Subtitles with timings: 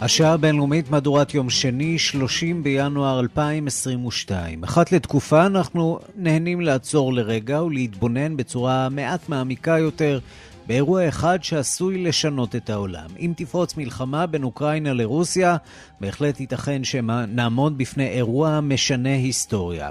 [0.00, 4.64] השעה הבינלאומית, מהדורת יום שני, 30 בינואר 2022.
[4.64, 10.18] אחת לתקופה אנחנו נהנים לעצור לרגע ולהתבונן בצורה מעט מעמיקה יותר
[10.66, 13.06] באירוע אחד שעשוי לשנות את העולם.
[13.18, 15.56] אם תפרוץ מלחמה בין אוקראינה לרוסיה,
[16.00, 19.90] בהחלט ייתכן שנעמוד בפני אירוע משנה היסטוריה.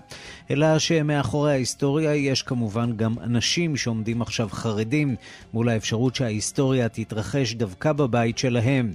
[0.51, 5.15] אלא שמאחורי ההיסטוריה יש כמובן גם אנשים שעומדים עכשיו חרדים
[5.53, 8.93] מול האפשרות שההיסטוריה תתרחש דווקא בבית שלהם.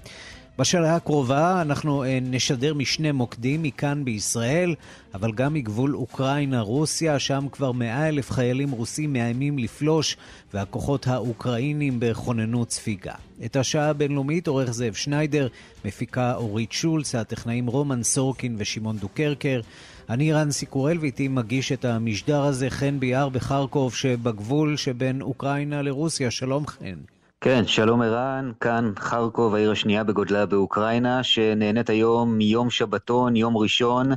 [0.58, 4.74] בשאלה הקרובה אנחנו אה, נשדר משני מוקדים מכאן בישראל,
[5.14, 10.16] אבל גם מגבול אוקראינה-רוסיה, שם כבר מאה אלף חיילים רוסים מאיימים לפלוש,
[10.54, 13.14] והכוחות האוקראינים בכוננות ספיגה.
[13.44, 15.48] את השעה הבינלאומית עורך זאב שניידר,
[15.84, 19.60] מפיקה אורית שולץ, הטכנאים רומן סורקין ושמעון דוקרקר.
[20.10, 26.30] אני רנסי קורל ואיתי מגיש את המשדר הזה, חן ביאר בחרקוב שבגבול שבין אוקראינה לרוסיה.
[26.30, 26.96] שלום חן.
[27.44, 34.10] כן, שלום ערן, כאן חרקוב, העיר השנייה בגודלה באוקראינה, שנהנית היום מיום שבתון, יום ראשון,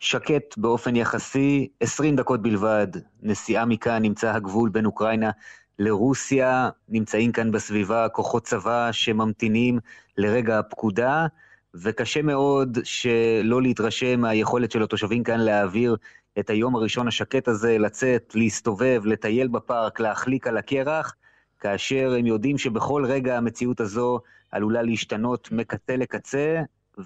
[0.00, 2.86] שקט באופן יחסי, 20 דקות בלבד.
[3.22, 5.30] נסיעה מכאן נמצא הגבול בין אוקראינה
[5.78, 9.78] לרוסיה, נמצאים כאן בסביבה כוחות צבא שממתינים
[10.16, 11.26] לרגע הפקודה,
[11.74, 15.96] וקשה מאוד שלא להתרשם מהיכולת של התושבים כאן להעביר
[16.38, 21.14] את היום הראשון השקט הזה, לצאת, להסתובב, לטייל בפארק, להחליק על הקרח.
[21.60, 24.20] כאשר הם יודעים שבכל רגע המציאות הזו
[24.52, 26.62] עלולה להשתנות מקצה לקצה,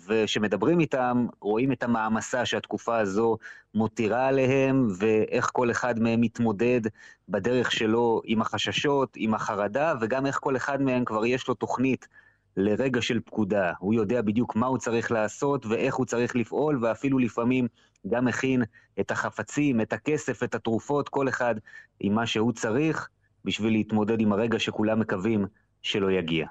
[0.06, 3.39] וכשמדברים איתם, רואים את המעמסה שהתקופה הזו
[3.75, 6.81] מותירה עליהם, ואיך כל אחד מהם מתמודד
[7.28, 12.09] בדרך שלו עם החששות, עם החרדה, וגם איך כל אחד מהם כבר יש לו תוכנית
[12.56, 13.72] לרגע של פקודה.
[13.78, 17.66] הוא יודע בדיוק מה הוא צריך לעשות ואיך הוא צריך לפעול, ואפילו לפעמים
[18.09, 18.62] גם מכין
[19.00, 21.55] את החפצים, את הכסף, את התרופות, כל אחד
[22.00, 23.09] עם מה שהוא צריך.
[23.44, 25.46] בשביל להתמודד עם הרגע שכולם מקווים
[25.82, 26.46] שלא יגיע.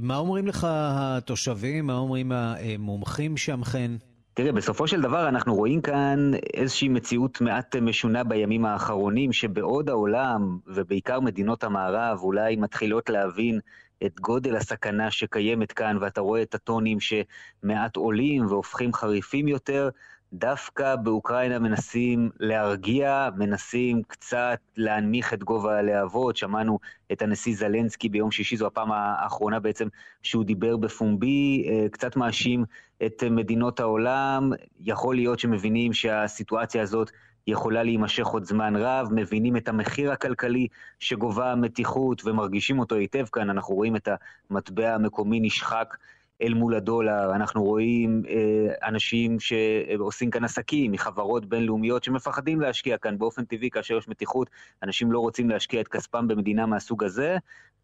[0.00, 1.86] מה אומרים לך התושבים?
[1.86, 3.96] מה אומרים המומחים שם, חן?
[4.34, 10.58] תראה, בסופו של דבר אנחנו רואים כאן איזושהי מציאות מעט משונה בימים האחרונים, שבעוד העולם,
[10.66, 13.60] ובעיקר מדינות המערב, אולי מתחילות להבין
[14.06, 19.88] את גודל הסכנה שקיימת כאן, ואתה רואה את הטונים שמעט עולים והופכים חריפים יותר,
[20.32, 26.36] דווקא באוקראינה מנסים להרגיע, מנסים קצת להנמיך את גובה הלהבות.
[26.36, 26.78] שמענו
[27.12, 29.88] את הנשיא זלנסקי ביום שישי, זו הפעם האחרונה בעצם
[30.22, 32.64] שהוא דיבר בפומבי, אה, קצת מאשים
[33.06, 34.52] את מדינות העולם.
[34.80, 37.10] יכול להיות שמבינים שהסיטואציה הזאת
[37.46, 40.66] יכולה להימשך עוד זמן רב, מבינים את המחיר הכלכלי
[40.98, 43.50] שגובה המתיחות ומרגישים אותו היטב כאן.
[43.50, 44.08] אנחנו רואים את
[44.50, 45.96] המטבע המקומי נשחק.
[46.42, 53.18] אל מול הדולר, אנחנו רואים אה, אנשים שעושים כאן עסקים מחברות בינלאומיות שמפחדים להשקיע כאן.
[53.18, 54.50] באופן טבעי כאשר יש מתיחות,
[54.82, 57.36] אנשים לא רוצים להשקיע את כספם במדינה מהסוג הזה,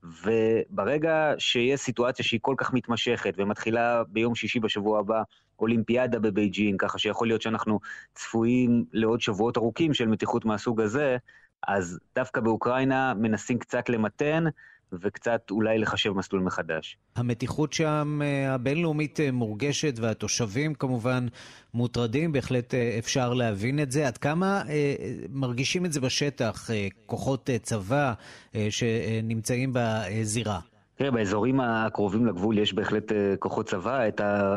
[0.03, 5.23] וברגע שיש סיטואציה שהיא כל כך מתמשכת ומתחילה ביום שישי בשבוע הבא
[5.59, 7.81] אולימפיאדה בבייג'ין, ככה שיכול להיות שאנחנו
[8.15, 11.17] צפויים לעוד שבועות ארוכים של מתיחות מהסוג הזה,
[11.69, 14.45] אז דווקא באוקראינה מנסים קצת למתן.
[15.03, 16.99] וקצת אולי לחשב מסלול מחדש.
[17.17, 21.27] המתיחות שם אה, הבינלאומית אה, מורגשת והתושבים כמובן
[21.75, 24.07] מוטרדים, בהחלט אה, אפשר להבין את זה.
[24.07, 24.63] עד כמה
[25.31, 26.71] מרגישים את זה בשטח,
[27.07, 28.13] כוחות צבא
[28.71, 30.61] שנמצאים בזירה?
[30.95, 34.57] תראה, באזורים הקרובים לגבול יש בהחלט כוחות צבא, את ה...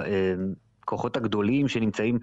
[0.88, 2.20] הכוחות הגדולים שנמצאים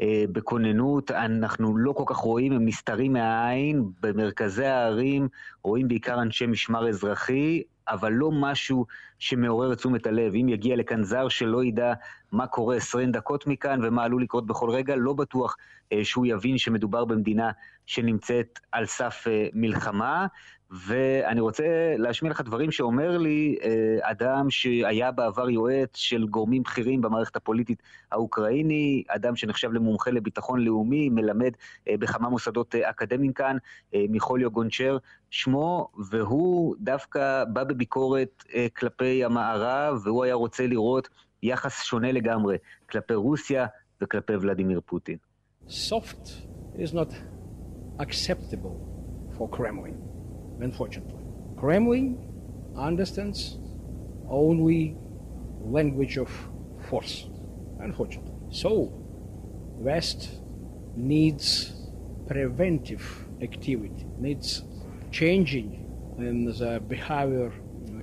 [0.00, 5.28] אה, בכוננות, אנחנו לא כל כך רואים, הם נסתרים מהעין, במרכזי הערים
[5.62, 8.86] רואים בעיקר אנשי משמר אזרחי, אבל לא משהו
[9.18, 10.34] שמעורר את תשומת הלב.
[10.34, 11.92] אם יגיע לכאן זר שלא ידע
[12.32, 15.56] מה קורה 20 דקות מכאן ומה עלול לקרות בכל רגע, לא בטוח
[15.92, 17.50] אה, שהוא יבין שמדובר במדינה
[17.86, 20.26] שנמצאת על סף אה, מלחמה.
[20.70, 27.00] ואני רוצה להשמיע לך דברים שאומר לי אה, אדם שהיה בעבר יועץ של גורמים בכירים
[27.00, 31.50] במערכת הפוליטית האוקראיני, אדם שנחשב למומחה לביטחון לאומי, מלמד
[31.88, 33.56] אה, בכמה מוסדות אה, אקדמיים כאן,
[33.94, 34.98] מיכוליו גונצ'ר
[35.30, 38.44] שמו, והוא דווקא בא בביקורת
[38.76, 41.08] כלפי המערב, והוא היה רוצה לראות
[41.42, 42.56] יחס שונה לגמרי
[42.90, 43.66] כלפי רוסיה
[44.00, 45.16] וכלפי ולדימיר פוטין.
[45.68, 46.28] Soft
[46.76, 47.12] is not
[47.98, 48.76] acceptable
[49.38, 50.17] for Kremlin.
[50.60, 51.20] Unfortunately.
[51.56, 52.18] Kremlin
[52.76, 53.58] understands
[54.28, 54.96] only
[55.60, 56.30] language of
[56.88, 57.26] force,
[57.80, 58.34] unfortunately.
[58.50, 58.92] So,
[59.76, 60.40] West
[60.96, 61.72] needs
[62.26, 64.62] preventive activity, needs
[65.10, 65.84] changing
[66.18, 67.52] in the behavior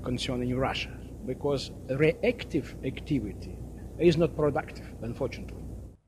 [0.03, 0.91] concerning Russia,
[1.25, 3.57] because reactive activity
[3.99, 5.54] is not productive, unfortunately.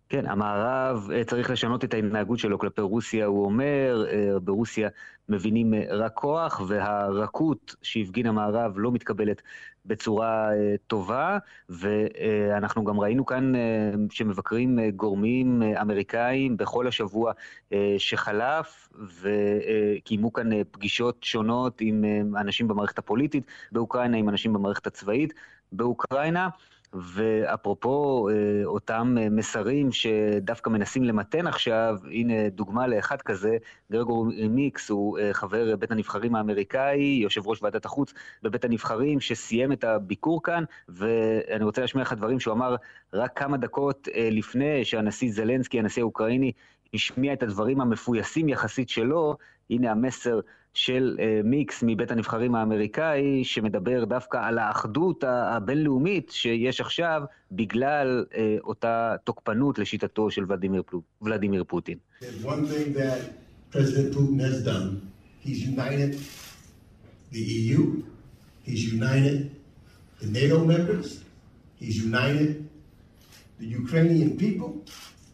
[0.10, 4.06] כן, המערב צריך לשנות את ההתנהגות שלו כלפי רוסיה, הוא אומר,
[4.44, 4.90] ברוסיה
[5.30, 9.42] מבינים רק כוח, והרכות שהפגין המערב לא מתקבלת
[9.86, 10.50] בצורה
[10.88, 11.38] טובה,
[11.70, 13.54] ואנחנו גם ראינו כאן
[14.12, 17.32] שמבקרים גורמים אמריקאים בכל השבוע
[17.98, 18.90] שחלף,
[19.22, 22.06] וקיימו כאן פגישות שונות עם
[22.38, 25.34] אנשים במערכת הפוליטית באוקראינה, עם אנשים במערכת הצבאית
[25.72, 26.50] באוקראינה.
[26.94, 28.28] ואפרופו
[28.66, 33.58] אותם מסרים שדווקא מנסים למתן עכשיו, הנה דוגמה לאחד כזה,
[33.92, 38.14] גרגור מיקס הוא חבר בית הנבחרים האמריקאי, יושב ראש ועדת החוץ
[38.44, 42.76] בבית הנבחרים, שסיים את הביקור כאן, ואני רוצה להשמיע לך דברים שהוא אמר
[43.14, 46.52] רק כמה דקות לפני שהנשיא זלנסקי, הנשיא האוקראיני,
[46.94, 49.38] השמיע את הדברים המפויסים יחסית שלו,
[49.70, 50.40] הנה המסר
[50.78, 57.22] של מיקס מבית הנבחרים האמריקאי, שמדבר דווקא על האחדות הבינלאומית שיש עכשיו,
[57.52, 58.26] בגלל
[58.64, 60.44] אותה תוקפנות לשיטתו של
[61.22, 61.98] ולדימיר פוטין.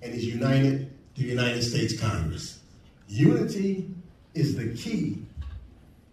[0.05, 0.73] And he's united
[1.15, 2.59] the United States Congress.
[3.07, 3.71] Unity
[4.41, 5.03] is the key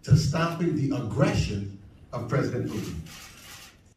[0.03, 1.61] to stopping the aggression
[2.13, 2.95] of President Putin.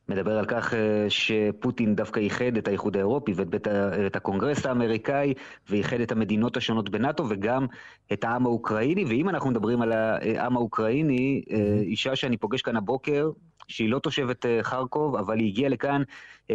[0.09, 0.75] מדבר על כך
[1.09, 3.69] שפוטין דווקא איחד את האיחוד האירופי ואת בית,
[4.07, 5.35] את הקונגרס האמריקאי,
[5.71, 7.67] ואיחד את המדינות השונות בנאטו וגם
[8.13, 9.05] את העם האוקראיני.
[9.05, 11.43] ואם אנחנו מדברים על העם האוקראיני,
[11.81, 13.31] אישה שאני פוגש כאן הבוקר,
[13.69, 16.03] שהיא לא תושבת חרקוב, אבל היא הגיעה לכאן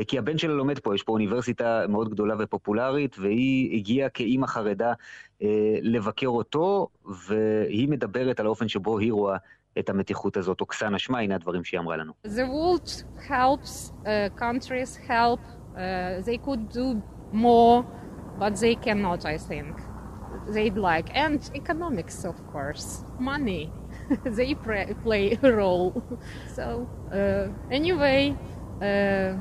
[0.08, 4.94] כי הבן שלה לומד פה, יש פה אוניברסיטה מאוד גדולה ופופולרית, והיא הגיעה כאימא חרדה
[5.82, 6.88] לבקר אותו,
[7.28, 9.38] והיא מדברת על האופן שבו היא רואה
[9.80, 10.62] את המתיחות הזאת.
[10.62, 12.14] אוקסנה, שמע, הנה הדברים שהיא אמרה לנו.
[12.26, 15.40] The world helps, uh, countries help,
[15.76, 15.80] uh,
[16.26, 17.02] they could do
[17.34, 17.84] more,
[18.40, 19.76] but they cannot, I think.
[20.56, 21.10] They'd like.
[21.14, 23.04] And economics, of course.
[23.20, 23.79] Money.
[24.26, 26.04] they play a role.
[26.56, 28.38] So, uh, anyway,
[28.82, 29.36] uh,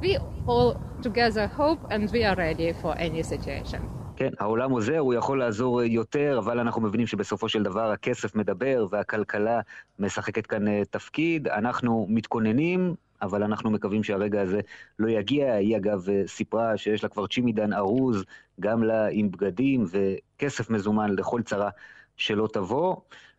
[0.00, 3.88] we all together hope and we are ready for any situation.
[4.16, 8.86] כן, העולם עוזר, הוא יכול לעזור יותר, אבל אנחנו מבינים שבסופו של דבר הכסף מדבר
[8.90, 9.60] והכלכלה
[9.98, 11.48] משחקת כאן תפקיד.
[11.48, 14.60] אנחנו מתכוננים, אבל אנחנו מקווים שהרגע הזה
[14.98, 15.52] לא יגיע.
[15.54, 18.24] היא אגב סיפרה שיש לה כבר צ'ימידן ארוז,
[18.60, 21.70] גם לה עם בגדים וכסף מזומן לכל צרה
[22.16, 22.96] שלא תבוא.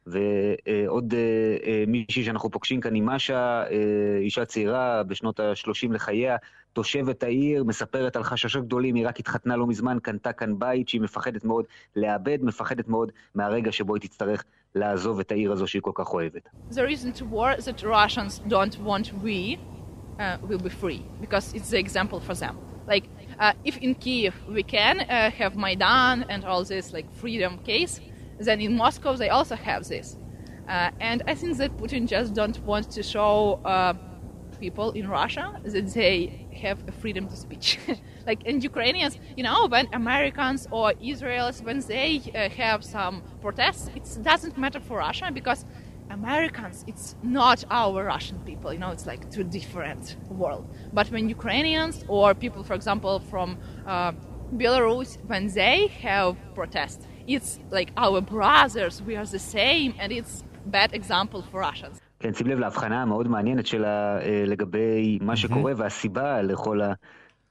[0.08, 1.14] ועוד
[1.88, 3.64] מישהי שאנחנו פוגשים כאן היא משה,
[4.20, 6.36] אישה צעירה בשנות ה-30 לחייה,
[6.74, 11.02] תושבת העיר, מספרת על חששות גדולים, היא רק התחתנה לא מזמן, קנתה כאן בית שהיא
[11.02, 11.66] מפחדת מאוד
[11.96, 14.44] לאבד, מפחדת מאוד מהרגע שבו היא תצטרך
[14.76, 16.50] לעזוב את העיר הזו שהיא כל כך אוהבת.
[20.16, 20.38] Uh.
[22.86, 23.06] Like,
[23.40, 28.02] uh, if in Kiev we can uh, have Maidan and all this like freedom case,
[28.40, 30.18] then in Moscow they also have this.
[30.68, 33.94] Uh, and I think that Putin just don't want to show uh,
[34.60, 37.80] people in Russia that they have a freedom to speech.
[38.30, 43.90] like in Ukrainians, you know, when Americans or Israelis, when they uh, have some protests,
[44.00, 45.66] it doesn't matter for Russia because
[46.10, 50.66] Americans, it's not our Russian people, you know, it's like two different world.
[50.98, 54.12] But when Ukrainians or people, for example, from uh,
[54.62, 60.44] Belarus, when they have protests, it's like our brothers, we are the same, and it's
[60.66, 62.00] bad example for Russians.
[62.20, 66.80] כן, שים לב להבחנה המאוד מעניינת שלה לגבי מה שקורה והסיבה לכל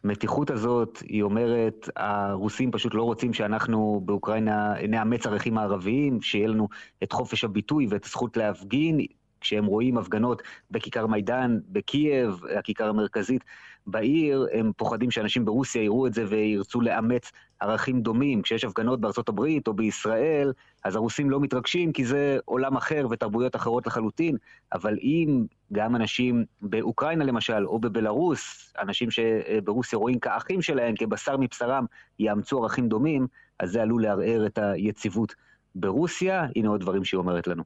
[0.05, 0.99] המתיחות הזאת.
[1.09, 6.69] היא אומרת, הרוסים פשוט לא רוצים שאנחנו באוקראינה נאמץ ערכים הערביים, שיהיה לנו
[7.03, 9.01] את חופש הביטוי ואת הזכות להפגין.
[9.43, 13.45] כשהם רואים הפגנות בכיכר מיידן, בקייב, הכיכר המרכזית
[13.87, 18.43] בעיר, הם פוחדים שאנשים ברוסיה יראו את זה וירצו לאמץ ערכים דומים.
[18.43, 20.53] כשיש הפגנות בארצות הברית או בישראל,
[20.85, 24.37] אז הרוסים לא מתרגשים כי זה עולם אחר ותרבויות אחרות לחלוטין,
[24.73, 31.85] אבל אם גם אנשים באוקראינה למשל, או בבלארוס, אנשים שברוסיה רואים כאחים שלהם, כבשר מבשרם,
[32.19, 33.27] יאמצו ערכים דומים,
[33.59, 35.35] אז זה עלול לערער את היציבות
[35.75, 36.47] ברוסיה.
[36.57, 37.63] הנה עוד דברים שהיא אומרת לנו.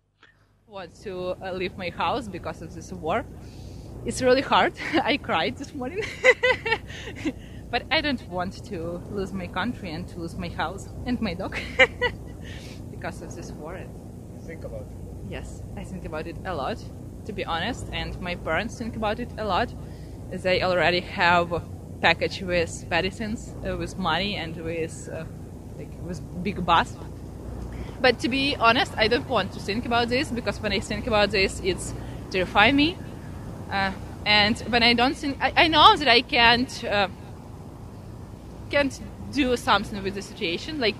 [0.68, 3.24] Want to uh, leave my house because of this war.
[4.04, 4.72] It's really hard.
[5.02, 6.00] I cried this morning.
[7.70, 11.34] but I don't want to lose my country and to lose my house and my
[11.34, 11.56] dog
[12.90, 13.78] because of this war.
[13.78, 14.96] You think about it?
[15.28, 16.82] Yes, I think about it a lot,
[17.26, 19.72] to be honest, and my parents think about it a lot.
[20.32, 21.62] They already have a
[22.00, 25.24] package with medicines, uh, with money, and with uh,
[25.78, 26.96] like with big bus
[28.00, 31.06] but to be honest, I don't want to think about this because when I think
[31.06, 31.94] about this, it's
[32.30, 32.96] terrify me.
[33.70, 33.92] Uh,
[34.24, 37.08] and when I don't think, I, I know that I can't uh,
[38.70, 39.00] can't
[39.32, 40.80] do something with the situation.
[40.80, 40.96] Like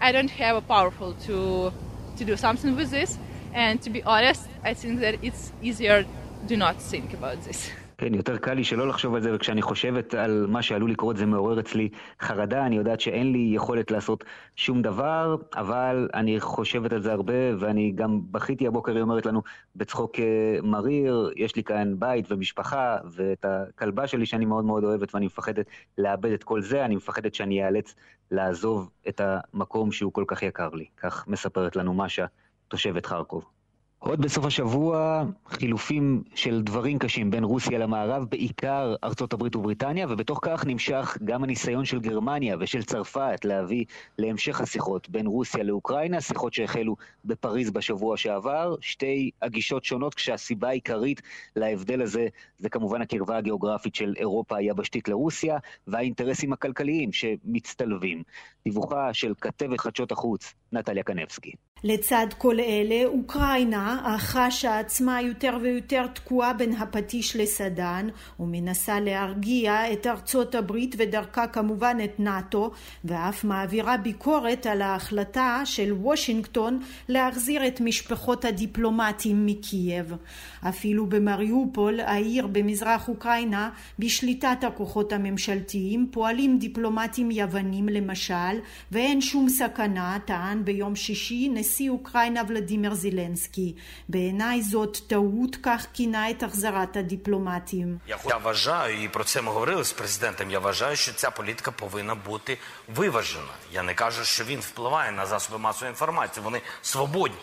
[0.00, 1.72] I don't have a powerful to
[2.16, 3.18] to do something with this.
[3.54, 6.04] And to be honest, I think that it's easier
[6.46, 7.70] do not think about this.
[8.00, 11.26] כן, יותר קל לי שלא לחשוב על זה, וכשאני חושבת על מה שעלול לקרות זה
[11.26, 11.88] מעורר אצלי
[12.20, 14.24] חרדה, אני יודעת שאין לי יכולת לעשות
[14.56, 19.42] שום דבר, אבל אני חושבת על זה הרבה, ואני גם בכיתי הבוקר, היא אומרת לנו
[19.76, 25.14] בצחוק אה, מריר, יש לי כאן בית ומשפחה, ואת הכלבה שלי שאני מאוד מאוד אוהבת,
[25.14, 25.66] ואני מפחדת
[25.98, 27.94] לאבד את כל זה, אני מפחדת שאני אאלץ
[28.30, 30.86] לעזוב את המקום שהוא כל כך יקר לי.
[30.96, 32.26] כך מספרת לנו משה,
[32.68, 33.57] תושבת חרקוב.
[33.98, 40.38] עוד בסוף השבוע חילופים של דברים קשים בין רוסיה למערב, בעיקר ארצות הברית ובריטניה, ובתוך
[40.42, 43.84] כך נמשך גם הניסיון של גרמניה ושל צרפת להביא
[44.18, 51.22] להמשך השיחות בין רוסיה לאוקראינה, שיחות שהחלו בפריז בשבוע שעבר, שתי הגישות שונות כשהסיבה העיקרית
[51.56, 52.28] להבדל הזה
[52.58, 58.22] זה כמובן הקרבה הגיאוגרפית של אירופה היבשתית לרוסיה והאינטרסים הכלכליים שמצטלבים.
[58.64, 61.52] דיווחה של כתבת חדשות החוץ, נטליה קנבסקי.
[61.84, 63.87] לצד כל אלה, אוקראינה
[64.18, 68.08] חשה עצמה יותר ויותר תקועה בין הפטיש לסדן
[68.40, 72.70] ומנסה להרגיע את ארצות הברית ודרכה כמובן את נאט"ו
[73.04, 80.12] ואף מעבירה ביקורת על ההחלטה של וושינגטון להחזיר את משפחות הדיפלומטים מקייב.
[80.68, 88.34] אפילו במריופול, העיר במזרח אוקראינה, בשליטת הכוחות הממשלתיים, פועלים דיפלומטים יוונים למשל
[88.92, 93.74] ואין שום סכנה, טען ביום שישי נשיא אוקראינה ולדימיר זילנסקי.
[94.09, 97.99] בעיניי זאת טעות, כך כינה את החזרת הדיפלומטים.
[98.07, 102.15] Я вважаю, і про це ми говорили з президентом, я вважаю, що ця політика повинна
[102.15, 102.57] бути
[102.95, 103.53] виважена.
[103.73, 107.37] Я не кажу, що він впливає на засоби масової інформації, вони свободні.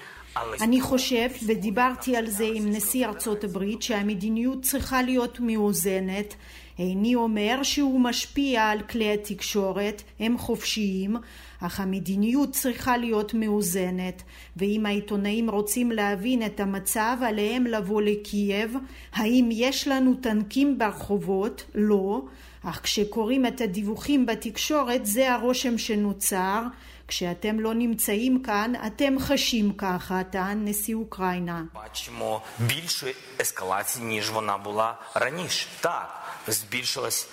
[0.61, 6.37] אני חושב, ודיברתי על זה עם נשיא ארצות הברית, שהמדיניות צריכה להיות מאוזנת.
[6.79, 11.15] איני אומר שהוא משפיע על כלי התקשורת, הם חופשיים,
[11.62, 14.24] אך המדיניות צריכה להיות מאוזנת,
[14.58, 18.75] ואם העיתונאים רוצים להבין את המצב, עליהם לבוא לקייב.
[19.13, 21.65] האם יש לנו טנקים ברחובות?
[21.75, 22.22] לא.
[22.63, 26.62] אך כשקוראים את הדיווחים בתקשורת, זה הרושם שנוצר.
[27.09, 31.64] כשאתם לא נמצאים כאן, אתם חשים ככה, טען נשיא אוקראינה.
[31.75, 35.67] Бачимо більше ескалації, ніж вона була раніше.
[35.81, 37.29] Так, збільшилась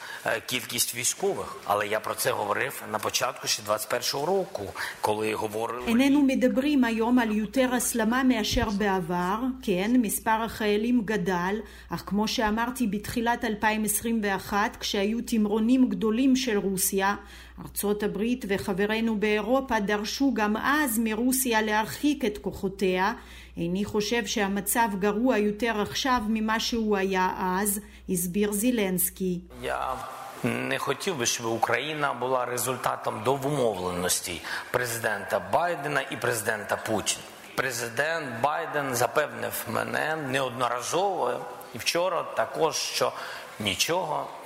[0.45, 5.87] кількість військових, але я про це говорив на початку ще 21-го року, коли говорили...
[5.87, 11.55] איננו מדברים היום על יותר הסלמה מאשר בעבר, כן, מספר החיילים גדל,
[11.89, 17.15] אך כמו שאמרתי בתחילת 2021, כשהיו תמרונים גדולים של רוסיה,
[17.61, 23.13] ארצות הברית וחברינו באירופה דרשו גם אז מרוסיה להרחיק את כוחותיה.
[23.57, 27.79] איני חושב שהמצב גרוע יותר עכשיו ממה שהוא היה אז,
[28.09, 29.39] הסביר זילנסקי.
[29.63, 29.95] Я
[30.43, 34.41] не хотів би, щоб Україна була результатом домовленості
[34.71, 37.21] президента Байдена і президента Путіна.
[37.55, 41.39] Президент Байден запевнив мене неодноразово
[41.75, 43.11] і вчора також, що
[43.59, 44.40] нічого за спиною України.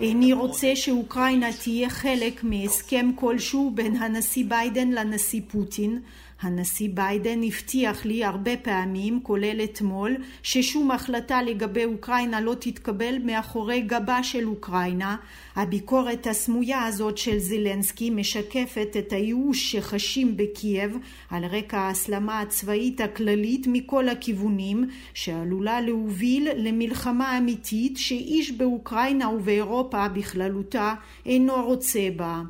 [0.00, 6.00] איני רוצה שאוקראינה תהיה חלק מהסכם כלשהו בין הנשיא ביידן לנשיא פוטין.
[6.40, 13.80] הנשיא ביידן הבטיח לי הרבה פעמים, כולל אתמול, ששום החלטה לגבי אוקראינה לא תתקבל מאחורי
[13.80, 15.16] גבה של אוקראינה.
[15.56, 20.98] הביקורת הסמויה הזאת של זילנסקי משקפת את הייאוש שחשים בקייב
[21.30, 30.94] על רקע ההסלמה הצבאית הכללית מכל הכיוונים, שעלולה להוביל למלחמה אמיתית שאיש באוקראינה ובאירופה בכללותה
[31.26, 32.42] אינו רוצה בה.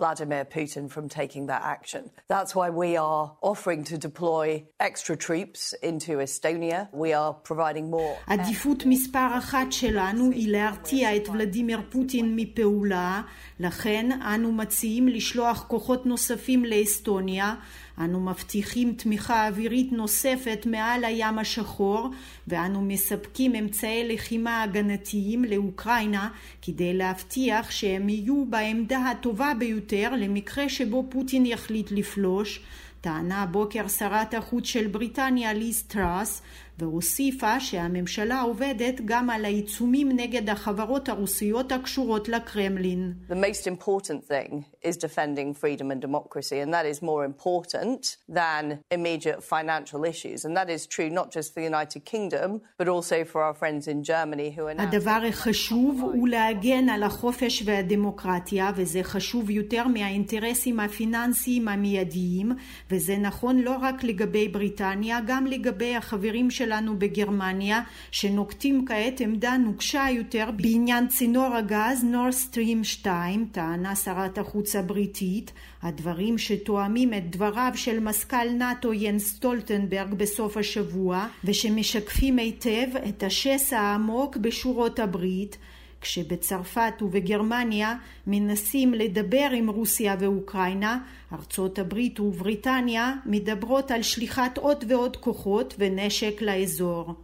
[0.00, 2.02] Vladimir Putin from taking that action.
[2.34, 6.88] That's why we are offering to deploy extra troops into Estonia.
[6.92, 8.16] We are providing more.
[8.26, 13.22] עדיפות מספר אחת שלנו היא להרתיע את ולדימיר פוטין מפעולה,
[13.60, 17.54] לכן אנו מציעים לשלוח כוחות נוספים לאסטוניה.
[17.99, 22.09] אנו מבטיחים תמיכה אווירית נוספת מעל הים השחור
[22.47, 26.29] ואנו מספקים אמצעי לחימה הגנתיים לאוקראינה
[26.61, 32.59] כדי להבטיח שהם יהיו בעמדה הטובה ביותר למקרה שבו פוטין יחליט לפלוש.
[33.01, 36.41] טענה הבוקר שרת החוץ של בריטניה ליז טראס
[36.79, 43.13] והוסיפה שהממשלה עובדת גם על העיצומים נגד החברות הרוסיות הקשורות לקרמלין.
[43.29, 48.63] The most important thing is defending freedom and democracy, and that is more important than
[48.91, 50.39] immediate financial issues.
[50.45, 53.83] And that is true not just for the United Kingdom, but also for our friends
[53.93, 54.83] in Germany who are now...
[54.83, 62.51] הדבר החשוב הוא להגן על החופש והדמוקרטיה, וזה חשוב יותר מהאינטרסים הפיננסיים המיידיים,
[62.91, 67.81] וזה נכון לא רק לגבי בריטניה, גם לגבי החברים של שלנו בגרמניה,
[68.11, 75.51] שנוקטים כעת עמדה נוקשה יותר בעניין צינור הגז נור סטרים 2, טענה שרת החוץ הבריטית,
[75.81, 83.79] הדברים שתואמים את דבריו של מזכ"ל נאט"ו ינס סטולטנברג בסוף השבוע, ושמשקפים היטב את השסע
[83.79, 85.57] העמוק בשורות הברית,
[86.04, 87.94] כשבצרפת ובגרמניה
[88.26, 90.98] מנסים לדבר עם רוסיה ואוקראינה,
[91.32, 97.14] ארצות הברית ובריטניה מדברות על שליחת עוד ועוד כוחות ונשק לאזור.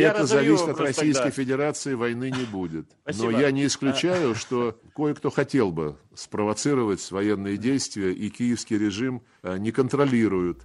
[0.00, 2.86] Это зависит от Российской Федерации, войны не будет.
[3.18, 9.70] Но я не исключаю, что кое-кто хотел бы спровоцировать военные действия, и киевский режим не
[9.70, 10.64] контролирует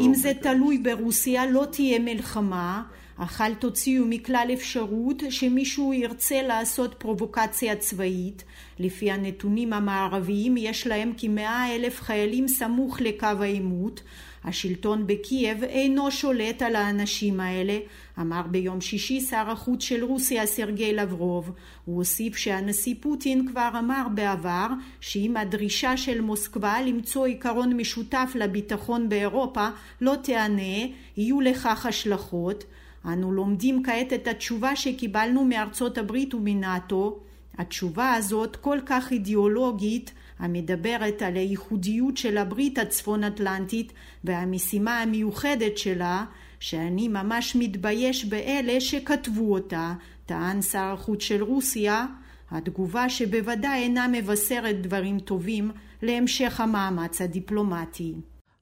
[0.00, 2.82] אם זה תלוי ברוסיה לא תהיה מלחמה
[3.17, 8.43] אך אל תוציאו מכלל אפשרות שמישהו ירצה לעשות פרובוקציה צבאית.
[8.79, 14.01] לפי הנתונים המערביים יש להם כמאה אלף חיילים סמוך לקו העימות.
[14.43, 17.77] השלטון בקייב אינו שולט על האנשים האלה,
[18.19, 21.51] אמר ביום שישי שר החוץ של רוסיה סרגי לברוב.
[21.85, 24.67] הוא הוסיף שהנשיא פוטין כבר אמר בעבר
[25.01, 29.67] שאם הדרישה של מוסקבה למצוא עיקרון משותף לביטחון באירופה
[30.01, 30.85] לא תיענה,
[31.17, 32.63] יהיו לכך השלכות.
[33.05, 37.19] אנו לומדים כעת את התשובה שקיבלנו מארצות הברית ומנאט"ו.
[37.57, 46.25] התשובה הזאת כל כך אידיאולוגית המדברת על הייחודיות של הברית הצפון אטלנטית והמשימה המיוחדת שלה
[46.59, 49.93] שאני ממש מתבייש באלה שכתבו אותה,
[50.25, 52.05] טען שר החוץ של רוסיה,
[52.51, 58.13] התגובה שבוודאי אינה מבשרת דברים טובים להמשך המאמץ הדיפלומטי.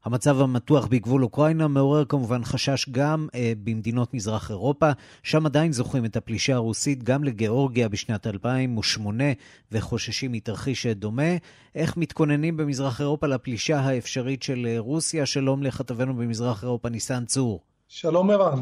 [0.05, 4.91] המצב המתוח בגבול אוקראינה מעורר כמובן חשש גם אה, במדינות מזרח אירופה,
[5.23, 9.23] שם עדיין זוכרים את הפלישה הרוסית גם לגיאורגיה בשנת 2008
[9.71, 11.37] וחוששים מתרחיש דומה.
[11.75, 15.25] איך מתכוננים במזרח אירופה לפלישה האפשרית של אה, רוסיה?
[15.25, 17.59] שלום לכתבנו במזרח אירופה, ניסן צור.
[17.87, 18.61] שלום ערן.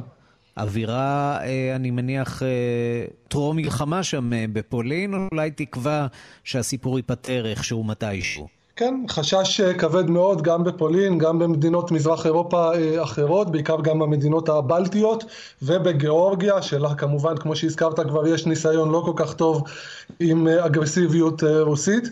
[0.57, 6.07] אווירה, אה, אני מניח, אה, טרום מלחמה שם בפולין, או אולי תקווה
[6.43, 8.62] שהסיפור ייפתר איכשהו מתישהו?
[8.75, 12.71] כן, חשש כבד מאוד גם בפולין, גם במדינות מזרח אירופה
[13.03, 15.23] אחרות, בעיקר גם במדינות הבלטיות
[15.61, 19.63] ובגיאורגיה, שלה כמובן, כמו שהזכרת כבר, יש ניסיון לא כל כך טוב
[20.19, 22.09] עם אגרסיביות רוסית.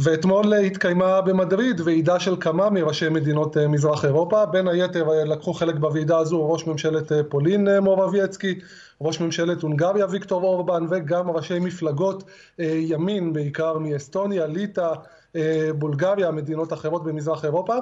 [0.00, 6.18] ואתמול התקיימה במדריד ועידה של כמה מראשי מדינות מזרח אירופה, בין היתר לקחו חלק בוועידה
[6.18, 8.58] הזו ראש ממשלת פולין מורבייצקי,
[9.00, 12.24] ראש ממשלת הונגריה ויקטור אורבן וגם ראשי מפלגות
[12.58, 14.92] ימין בעיקר מאסטוניה, ליטא,
[15.78, 17.74] בולגריה, מדינות אחרות במזרח אירופה,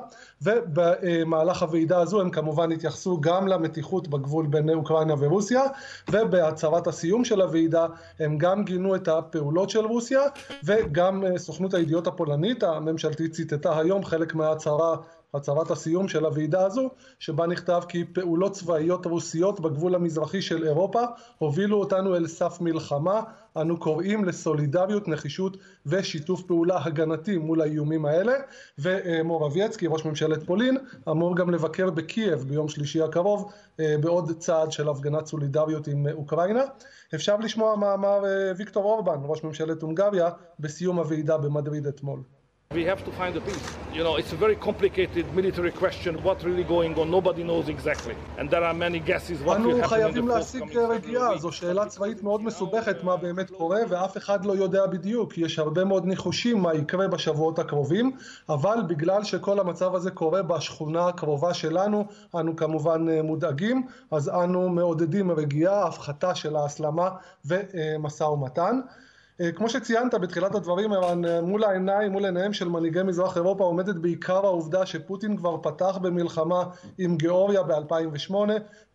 [0.42, 5.62] ובמהלך הוועידה הזו הם כמובן התייחסו גם למתיחות בגבול בין אוקראינה ורוסיה,
[6.10, 7.86] ובהצהרת הסיום של הוועידה
[8.20, 10.20] הם גם גינו את הפעולות של רוסיה,
[10.64, 14.96] וגם סוכנות הידיעות הפולנית הממשלתית ציטטה היום חלק מההצהרה
[15.34, 21.00] הצהרת הסיום של הוועידה הזו, שבה נכתב כי פעולות צבאיות רוסיות בגבול המזרחי של אירופה
[21.38, 23.22] הובילו אותנו אל סף מלחמה,
[23.56, 28.32] אנו קוראים לסולידריות, נחישות ושיתוף פעולה הגנתי מול האיומים האלה,
[28.78, 30.76] ומורבייצקי, ראש ממשלת פולין,
[31.08, 36.62] אמור גם לבקר בקייב ביום שלישי הקרוב בעוד צעד של הפגנת סולידריות עם אוקראינה.
[37.14, 38.24] אפשר לשמוע מה אמר
[38.56, 42.20] ויקטור אורבן, ראש ממשלת הונגריה, בסיום הוועידה במדריד אתמול.
[42.74, 43.68] We have to find a peace.
[43.92, 48.16] You know, it's a very complicated military question, what really going on, nobody knows exactly.
[48.38, 51.52] And there are many guesses what will happen in the אנו חייבים להשיג רגיעה, זו
[51.52, 55.38] שאלה צבאית מאוד מסובכת מה באמת קורה, ואף אחד לא יודע בדיוק.
[55.38, 58.16] יש הרבה מאוד ניחושים מה יקרה בשבועות הקרובים,
[58.48, 65.30] אבל בגלל שכל המצב הזה קורה בשכונה הקרובה שלנו, אנו כמובן מודאגים, אז אנו מעודדים
[65.30, 67.10] רגיעה, הפחתה של ההסלמה
[67.44, 68.80] ומשא ומתן.
[69.54, 70.90] כמו שציינת בתחילת הדברים,
[71.42, 76.64] מול העיניים, מול עיניהם של מנהיגי מזרח אירופה עומדת בעיקר העובדה שפוטין כבר פתח במלחמה
[76.98, 78.34] עם גיאוריה ב-2008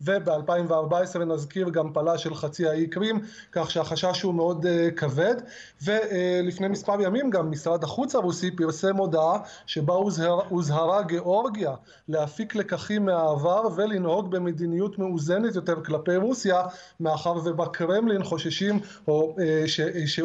[0.00, 3.20] וב-2014 נזכיר גם פלש של חצי האי קרים,
[3.52, 5.34] כך שהחשש הוא מאוד כבד.
[5.84, 11.74] ולפני מספר ימים גם משרד החוץ הרוסי פרסם הודעה שבה הוזהר, הוזהרה גיאורגיה
[12.08, 16.62] להפיק לקחים מהעבר ולנהוג במדיניות מאוזנת יותר כלפי רוסיה
[17.00, 19.80] מאחר ובקרמלין חוששים או ש...
[20.06, 20.20] ש...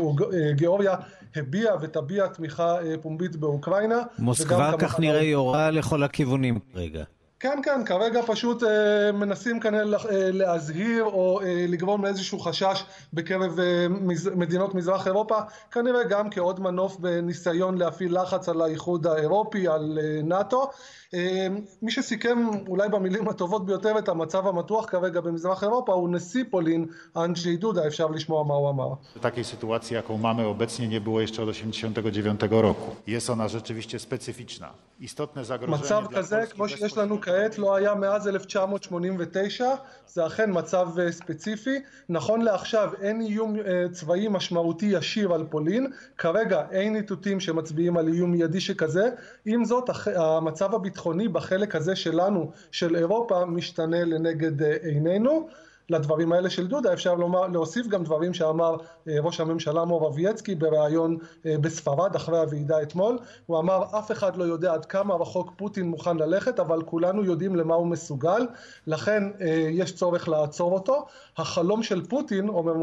[0.56, 0.96] גיאוריה
[1.36, 4.02] הביעה ותביע תמיכה פומבית באוקראינה.
[4.20, 7.04] מוסקבה כך נראה יורה לכל הכיוונים רגע.
[7.44, 13.60] כן, כן, כרגע פשוט אה, מנסים כנראה אה, להזהיר או אה, לגרום לאיזשהו חשש בקרב
[13.60, 15.38] אה, מז, מדינות מזרח אירופה,
[15.72, 20.70] כנראה גם כעוד מנוף בניסיון להפעיל לחץ על האיחוד האירופי, על אה, נאט"ו.
[21.14, 21.48] אה,
[21.82, 26.86] מי שסיכם אולי במילים הטובות ביותר את המצב המתוח כרגע במזרח אירופה הוא נשיא פולין,
[27.18, 28.94] אנג'י דודה, אפשר לשמוע מה הוא אמר.
[29.22, 32.96] Takiej sytuacji, jaką mamy obecnie, nie było jeszcze od 1989 roku.
[33.08, 34.74] Jest ona rzeczywiście specyficzna.
[35.00, 39.66] Istotne zagrożenie מצב כזה, כמו שיש לנו כעת, כעת לא היה מאז 1989,
[40.08, 41.82] זה אכן מצב ספציפי.
[42.10, 43.56] נכון לעכשיו אין איום
[43.92, 49.10] צבאי משמעותי ישיר על פולין, כרגע אין איתותים שמצביעים על איום מיידי שכזה,
[49.46, 55.48] עם זאת המצב הביטחוני בחלק הזה שלנו, של אירופה, משתנה לנגד עינינו.
[55.90, 61.18] לדברים האלה של דודה אפשר לומר, להוסיף גם דברים שאמר אה, ראש הממשלה מורבייצקי בריאיון
[61.46, 63.20] אה, בספרד אחרי הוועידה אתמול.
[63.46, 67.56] הוא אמר אף אחד לא יודע עד כמה רחוק פוטין מוכן ללכת אבל כולנו יודעים
[67.56, 68.48] למה הוא מסוגל
[68.88, 71.06] לכן אה, יש צורך לעצור אותו.
[71.38, 72.74] החלום של פוטין, אומר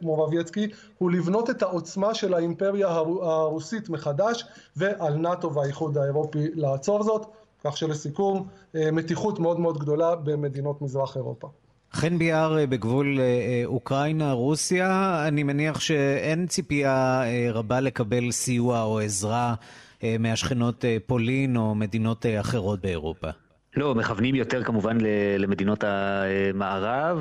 [0.00, 4.44] מורבייצקי, הוא לבנות את העוצמה של האימפריה הרוסית מחדש
[4.76, 7.26] ועל נאט"ו והאיחוד האירופי לעצור זאת.
[7.64, 11.48] כך שלסיכום מתיחות מאוד מאוד גדולה במדינות מזרח אירופה.
[11.92, 17.22] חן ביאר אה, בגבול אה, אה, אוקראינה-רוסיה, אני מניח שאין ציפייה
[17.52, 19.54] רבה לקבל סיוע או עזרה
[20.18, 23.28] מהשכנות פולין או מדינות אחרות באירופה.
[23.76, 24.98] לא, מכוונים יותר כמובן
[25.38, 27.18] למדינות המערב,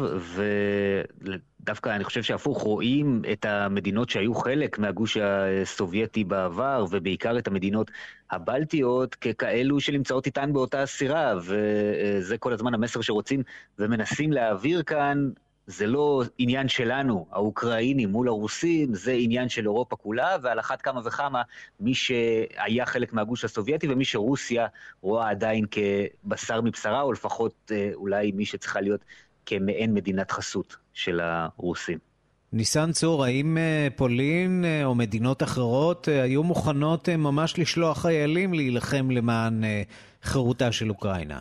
[1.64, 7.92] ודווקא אני חושב שהפוך, רואים את המדינות שהיו חלק מהגוש הסובייטי בעבר, ובעיקר את המדינות
[8.32, 13.44] הבלטיות, ככאלו שנמצאות איתן באותה סירה, וזה כל הזמן המסר שרוצים
[13.80, 15.30] ומנסים להעביר כאן.
[15.68, 21.02] זה לא עניין שלנו, האוקראינים מול הרוסים, זה עניין של אירופה כולה, ועל אחת כמה
[21.06, 21.42] וכמה
[21.80, 24.68] מי שהיה חלק מהגוש הסובייטי ומי שרוסיה
[25.02, 29.02] רואה עדיין כבשר מבשרה, או לפחות אה, אולי מי שצריכה להיות
[29.46, 31.98] כמעין מדינת חסות של הרוסים.
[32.54, 39.12] ניסן צור, האם אה, פולין אה, או מדינות אחרות היו מוכנות ממש לשלוח חיילים להילחם
[39.12, 39.64] למען
[40.24, 41.40] חירותה של אוקראינה?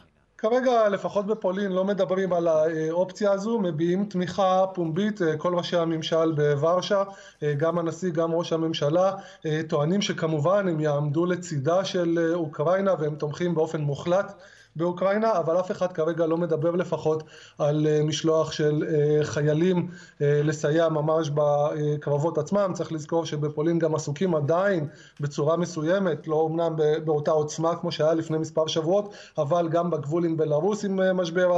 [0.50, 6.32] כרגע לפחות בפולין לא מדברים על האופציה הזו, מביעים תמיכה פומבית, אה, כל ראשי הממשל
[6.32, 7.02] בוורשה,
[7.42, 9.12] אה, גם הנשיא, גם ראש הממשלה,
[9.46, 14.32] אה, טוענים שכמובן הם יעמדו לצידה של אוקראינה והם תומכים באופן מוחלט
[14.76, 17.22] באוקראינה, אבל אף אחד כרגע לא מדבר לפחות
[17.58, 19.88] על אה, משלוח של אה, חיילים
[20.22, 22.70] אה, לסייע ממש בקרבות עצמם.
[22.74, 24.88] צריך לזכור שבפולין גם עסוקים עדיין
[25.20, 30.36] בצורה מסוימת, לא אמנם באותה עוצמה כמו שהיה לפני מספר שבועות, אבל גם בגבול עם
[30.36, 31.52] בלארוס עם משבר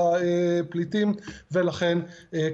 [0.60, 1.14] הפליטים,
[1.52, 1.98] ולכן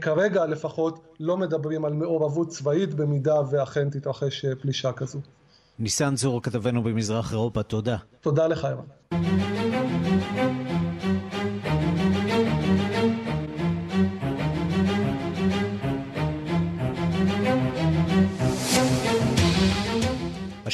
[0.00, 5.18] כרגע לפחות לא מדברים על מעורבות צבאית במידה ואכן תתרחש פלישה כזו.
[5.78, 7.96] ניסן צור, כתבנו במזרח אירופה, תודה.
[8.20, 9.53] תודה לך, ערן.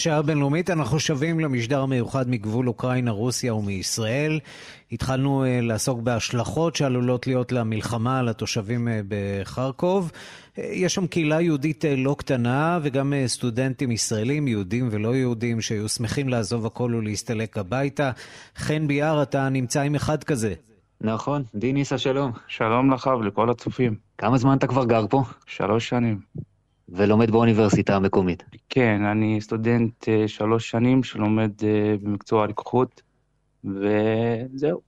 [0.01, 4.41] בשעה הבינלאומית אנחנו שבים למשדר מיוחד מגבול אוקראינה, רוסיה ומישראל.
[4.93, 10.11] התחלנו uh, לעסוק בהשלכות שעלולות להיות למלחמה על התושבים uh, בחרקוב.
[10.11, 15.61] Uh, יש שם קהילה יהודית uh, לא קטנה וגם uh, סטודנטים ישראלים, יהודים ולא יהודים,
[15.61, 18.11] שהיו שמחים לעזוב הכל ולהסתלק הביתה.
[18.57, 20.55] חן ביאר, אתה נמצא עם אחד כזה.
[21.01, 22.33] נכון, די ניסה שלום.
[22.49, 23.95] שלום לך ולכל הצופים.
[24.19, 25.23] כמה זמן אתה כבר גר פה?
[25.47, 26.19] שלוש שנים.
[26.91, 28.45] ולומד באוניברסיטה המקומית.
[28.69, 31.65] כן, אני סטודנט uh, שלוש שנים שלומד uh,
[32.03, 33.03] במקצוע רוקחות,
[33.65, 34.81] וזהו.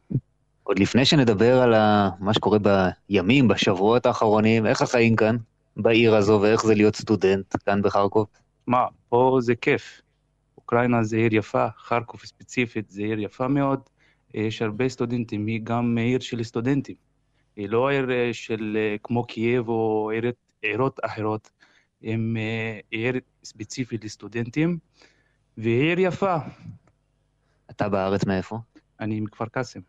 [0.63, 1.75] עוד לפני שנדבר על
[2.21, 5.37] מה שקורה בימים, בשבועות האחרונים, איך החיים כאן,
[5.77, 8.27] בעיר הזו, ואיך זה להיות סטודנט כאן בחרקוב?
[8.67, 10.01] מה, פה זה כיף.
[10.57, 13.81] אוקראינה זה עיר יפה, חרקוב ספציפית זה עיר יפה מאוד.
[14.35, 16.97] יש הרבה סטודנטים, היא גם עיר של סטודנטים.
[17.57, 20.11] היא לא עיר אה, של כמו קייב או
[20.63, 21.51] עירות אחרות.
[22.03, 24.79] עם אה, עיר ספציפית לסטודנטים,
[25.59, 26.37] ועיר יפה.
[27.71, 28.59] אתה בארץ מאיפה?
[29.01, 29.81] אני מכפר קאסם.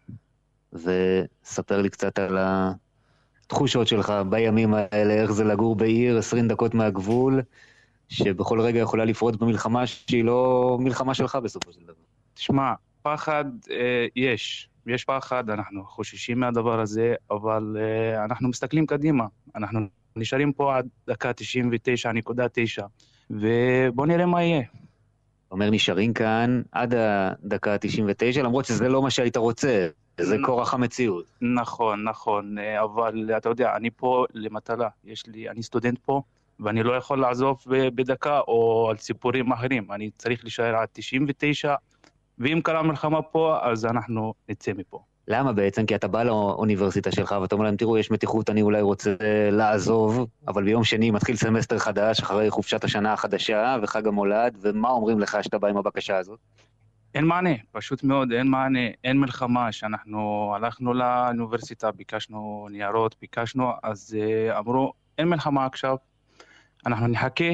[0.74, 7.42] וספר לי קצת על התחושות שלך בימים האלה, איך זה לגור בעיר 20 דקות מהגבול,
[8.10, 11.94] שבכל רגע יכולה לפרוץ במלחמה שהיא לא מלחמה שלך בסופו של דבר.
[12.34, 14.70] תשמע, פחד אה, יש.
[14.88, 19.26] יש פחד, אנחנו חוששים מהדבר הזה, אבל אה, אנחנו מסתכלים קדימה.
[19.56, 22.84] אנחנו נשארים פה עד דקה 99.9,
[23.30, 24.64] ובואו נראה מה יהיה.
[25.52, 31.26] אומר, נשארים כאן עד הדקה ה-99, למרות שזה לא מה שהיית רוצה, זה כורח המציאות.
[31.42, 36.22] נכון, נכון, אבל אתה יודע, אני פה למטרה, יש לי, אני סטודנט פה,
[36.60, 41.76] ואני לא יכול לעזוב בדקה או על סיפורים אחרים, אני צריך להישאר עד 99,
[42.40, 45.04] ואם קרה מלחמה פה, אז אנחנו נצא מפה.
[45.28, 45.86] למה בעצם?
[45.86, 49.16] כי אתה בא לאוניברסיטה שלך ואתה אומר להם, תראו, יש מתיחות, אני אולי רוצה
[49.52, 55.20] לעזוב, אבל ביום שני מתחיל סמסטר חדש אחרי חופשת השנה החדשה וחג המולד, ומה אומרים
[55.20, 56.40] לך שאתה בא עם הבקשה הזאת?
[57.16, 64.18] אין מענה, פשוט מאוד, אין מענה, אין מלחמה, שאנחנו הלכנו לאוניברסיטה, ביקשנו ניירות, ביקשנו, אז
[64.20, 65.98] אה, אמרו, אין מלחמה עכשיו,
[66.86, 67.54] אנחנו נחכה,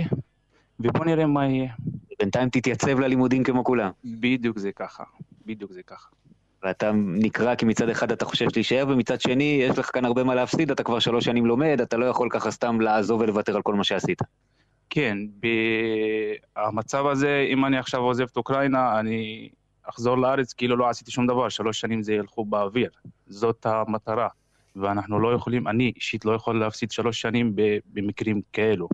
[0.80, 1.72] ובוא נראה מה יהיה.
[2.20, 3.92] בינתיים תתייצב ללימודים כמו כולם.
[4.06, 5.04] בדיוק זה ככה,
[5.46, 6.10] בדיוק זה ככה.
[6.64, 10.36] ואתה נקרא כי מצד אחד אתה חושב להישאר, ומצד שני יש לך כאן הרבה מה
[10.36, 13.76] להפסיד, אתה כבר שלוש שנים לומד, אתה לא יכול ככה סתם לעזוב ולוותר על כל
[13.76, 14.22] מה שעשית.
[14.90, 15.18] כן,
[16.58, 19.50] במצב הזה, אם אני עכשיו עוזב את אוקראינה, אני
[19.84, 22.90] אחזור לארץ כאילו לא עשיתי שום דבר, שלוש שנים זה ילכו באוויר.
[23.28, 24.28] זאת המטרה.
[24.76, 27.54] ואנחנו לא יכולים, אני אישית לא יכול להפסיד שלוש שנים
[27.94, 28.90] במקרים כאלו.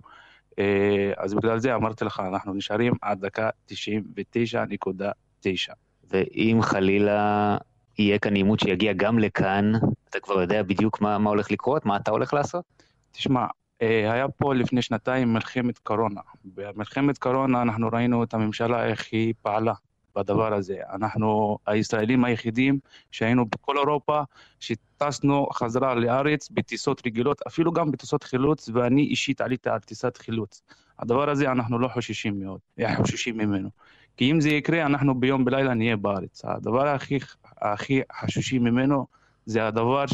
[0.58, 5.72] אה, אז בגלל זה אמרתי לך, אנחנו נשארים עד דקה 99.9.
[6.10, 7.56] ואם חלילה
[7.98, 9.72] יהיה כאן עימות שיגיע גם לכאן,
[10.10, 11.86] אתה כבר יודע בדיוק מה, מה הולך לקרות?
[11.86, 12.64] מה אתה הולך לעשות?
[13.12, 13.46] תשמע,
[13.82, 16.20] אה, היה פה לפני שנתיים מלחמת קורונה.
[16.44, 19.72] במלחמת קורונה אנחנו ראינו את הממשלה, איך היא פעלה.
[20.16, 20.76] בדבר הזה.
[20.92, 22.78] אנחנו הישראלים היחידים
[23.10, 24.20] שהיינו בכל אירופה,
[24.60, 30.62] שטסנו חזרה לארץ בטיסות רגילות, אפילו גם בטיסות חילוץ, ואני אישית עליתי על טיסת חילוץ.
[30.98, 32.60] הדבר הזה אנחנו לא חוששים מאוד,
[32.96, 33.68] חוששים ממנו.
[34.16, 36.44] כי אם זה יקרה, אנחנו ביום בלילה נהיה בארץ.
[36.44, 37.18] הדבר הכי,
[37.60, 39.06] הכי חשושים ממנו
[39.46, 40.04] זה הדבר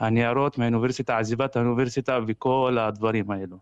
[0.00, 3.56] שהניירות מהאוניברסיטה, עזיבת האוניברסיטה וכל הדברים האלו.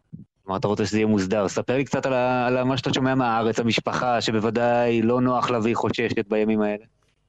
[0.46, 1.48] מה אתה רוצה שזה יהיה מוסדר?
[1.48, 5.58] ספר לי קצת על, ה, על מה שאתה שומע מהארץ, המשפחה, שבוודאי לא נוח לה
[5.62, 6.84] והיא חוששת בימים האלה.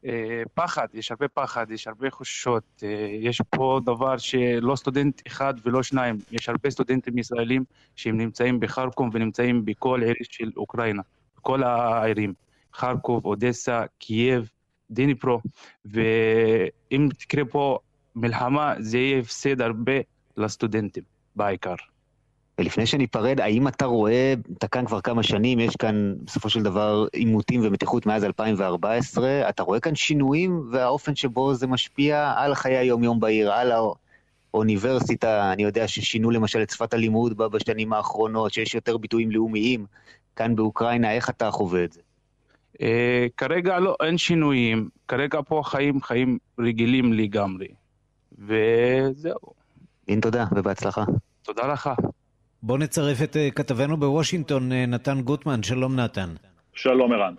[0.06, 2.64] אה, פחד, יש הרבה פחד, יש הרבה חוששות.
[2.84, 7.64] אה, יש פה דבר שלא סטודנט אחד ולא שניים, יש הרבה סטודנטים ישראלים
[7.96, 11.02] שהם נמצאים בחרקוב ונמצאים בכל עיר של אוקראינה,
[11.40, 12.34] בכל הערים,
[12.74, 14.50] חרקוב, אודסה, קייב,
[14.92, 15.40] דניפרו,
[15.86, 17.78] ואם תקרה פה
[18.16, 19.94] מלחמה, זה יהיה הפסד הרבה
[20.38, 21.04] לסטודנטים
[21.36, 21.76] בעיקר.
[22.60, 27.06] ולפני שניפרד, האם אתה רואה, אתה כאן כבר כמה שנים, יש כאן בסופו של דבר
[27.14, 33.20] עימותים ומתיחות מאז 2014, אתה רואה כאן שינויים והאופן שבו זה משפיע על חיי היום-יום
[33.20, 33.72] בעיר, על
[34.54, 39.86] האוניברסיטה, אני יודע ששינו למשל את שפת הלימוד בשנים האחרונות, שיש יותר ביטויים לאומיים
[40.40, 42.02] כאן באוקראינה, איך אתה חווה את זה?
[42.74, 42.82] Uh,
[43.38, 47.68] כרגע לא, אין שינויים, כרגע פה חיים חיים רגילים לגמרי,
[48.38, 49.54] וזהו.
[50.08, 51.04] דין תודה ובהצלחה.
[51.44, 51.90] תודה לך.
[52.64, 55.64] בוא נצרף את אה, כתבנו בוושינגטון, אה, נתן גוטמן.
[55.64, 56.30] שלום נתן.
[56.74, 57.34] שלום ערן.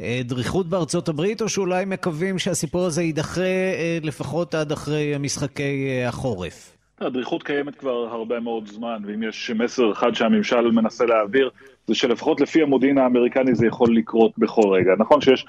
[0.00, 3.40] אה, דריכות בארצות הברית, או שאולי מקווים שהסיפור הזה יידחה
[4.02, 6.76] לפחות עד אחרי משחקי החורף?
[7.06, 11.50] הדריכות קיימת כבר הרבה מאוד זמן, ואם יש מסר אחד שהממשל מנסה להעביר,
[11.86, 14.92] זה שלפחות לפי המודיעין האמריקני זה יכול לקרות בכל רגע.
[14.98, 15.46] נכון שיש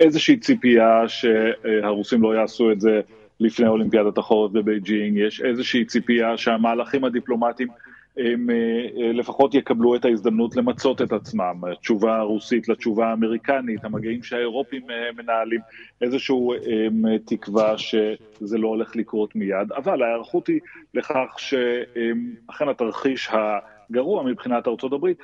[0.00, 3.00] איזושהי ציפייה שהרוסים לא יעשו את זה
[3.40, 7.68] לפני אולימפיאדת החורף בבייג'ינג, יש איזושהי ציפייה שהמהלכים הדיפלומטיים
[8.16, 11.60] הם אה, לפחות יקבלו את ההזדמנות למצות את עצמם.
[11.72, 15.60] התשובה הרוסית לתשובה האמריקנית, המגעים שהאירופים אה, מנהלים,
[16.02, 20.60] איזושהי אה, תקווה שזה לא הולך לקרות מיד, אבל ההיערכות היא
[20.94, 25.18] לכך שאכן התרחיש הגרוע מבחינת הברית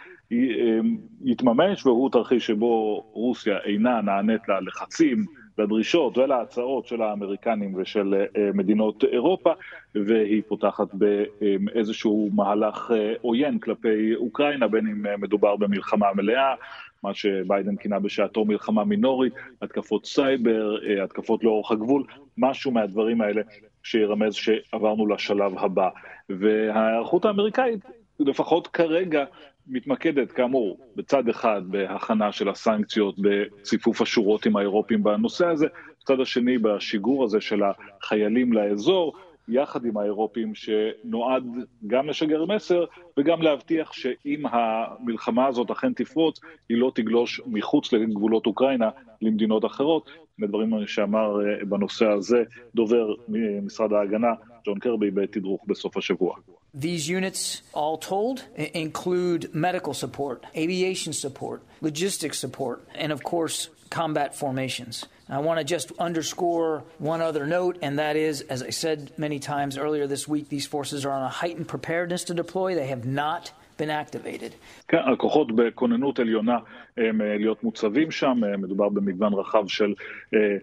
[1.24, 5.24] יתממש, והוא תרחיש שבו רוסיה אינה נענית ללחצים,
[5.62, 9.52] לדרישות ולהצעות של האמריקנים ושל אה, מדינות אירופה,
[9.94, 16.54] והיא פותחת באיזשהו מהלך אה, עוין כלפי אוקראינה, בין אם אה, מדובר במלחמה מלאה,
[17.02, 22.04] מה שביידן כינה בשעתו מלחמה מינורית, התקפות סייבר, התקפות לאורך הגבול,
[22.38, 23.42] משהו מהדברים האלה
[23.82, 25.88] שירמז שעברנו לשלב הבא.
[26.28, 27.80] וההיערכות האמריקאית,
[28.20, 29.24] לפחות כרגע,
[29.70, 35.66] מתמקדת כאמור בצד אחד בהכנה של הסנקציות, בציפוף השורות עם האירופים בנושא הזה,
[36.00, 39.12] בצד השני בשיגור הזה של החיילים לאזור,
[39.48, 41.44] יחד עם האירופים שנועד
[41.87, 42.85] גם לשגר מסר
[43.18, 48.90] וגם להבטיח שאם המלחמה הזאת אכן תפרוץ, היא לא תגלוש מחוץ לגבולות אוקראינה
[49.22, 50.11] למדינות אחרות.
[50.38, 52.42] מדברים שאמר אה, בנושא הזה
[52.74, 53.14] דובר
[53.62, 54.33] משרד ההגנה,
[54.65, 56.35] ג'ון קרבי, בתדרוך בסוף השבוע.
[56.75, 64.35] These units, all told, include medical support, aviation support, logistics support, and of course, combat
[64.35, 65.05] formations.
[65.29, 66.83] I want to just underscore
[67.13, 70.67] one other note, and that is, as I said many times earlier this week, these
[70.75, 72.75] forces are on a heightened preparedness to deploy.
[72.75, 73.43] They have not
[73.77, 74.51] been activated.
[74.88, 76.57] כן, הכוחות בכוננות עליונה
[76.97, 79.93] הם להיות מוצבים שם, מדובר במגוון רחב של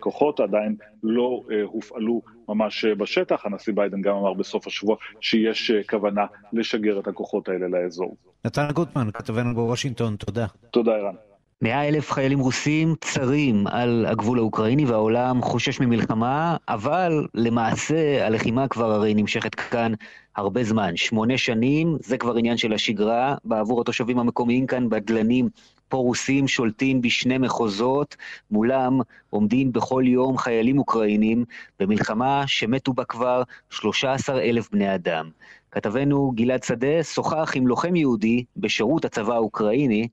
[0.00, 3.45] כוחות, עדיין לא הופעלו ממש בשטח.
[3.45, 8.17] הנשיא ביידן גם אמר בסוף השבוע שיש כוונה לשגר את הכוחות האלה לאזור.
[8.45, 10.45] נתן גוטמן, כתבנו בוושינגטון, תודה.
[10.71, 11.15] תודה, ערן.
[11.61, 18.91] מאה אלף חיילים רוסים צרים על הגבול האוקראיני והעולם חושש ממלחמה, אבל למעשה הלחימה כבר
[18.91, 19.93] הרי נמשכת כאן
[20.37, 20.97] הרבה זמן.
[20.97, 23.35] שמונה שנים, זה כבר עניין של השגרה.
[23.45, 25.49] בעבור התושבים המקומיים כאן, בדלנים
[25.89, 28.15] פה רוסים שולטים בשני מחוזות,
[28.51, 31.45] מולם עומדים בכל יום חיילים אוקראינים
[31.79, 35.29] במלחמה שמתו בה כבר 13 אלף בני אדם.
[35.71, 40.07] כתבנו גלעד שדה שוחח עם לוחם יהודי בשירות הצבא האוקראיני,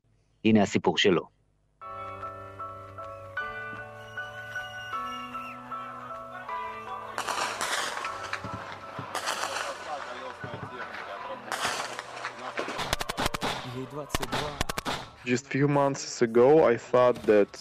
[0.45, 1.34] הנה הסיפור שלו.
[15.35, 17.53] Just few months ago I thought that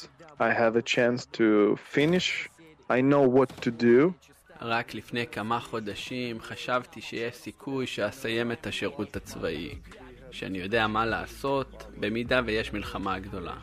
[0.48, 1.48] I have a chance to
[1.96, 2.28] finish.
[2.98, 4.14] I know what to do.
[4.62, 9.76] רק לפני כמה חודשים חשבתי שיש סיכוי שאסיים את השירות הצבאי,
[10.32, 13.56] שאני יודע מה לעשות במידה ויש מלחמה גדולה.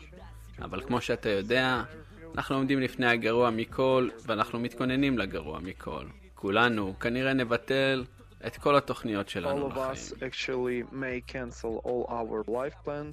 [0.61, 1.83] אבל כמו שאתה יודע,
[2.35, 6.05] אנחנו עומדים לפני הגרוע מכל, ואנחנו מתכוננים לגרוע מכל.
[6.35, 8.03] כולנו כנראה נבטל
[8.47, 9.83] את כל התוכניות שלנו בחיים.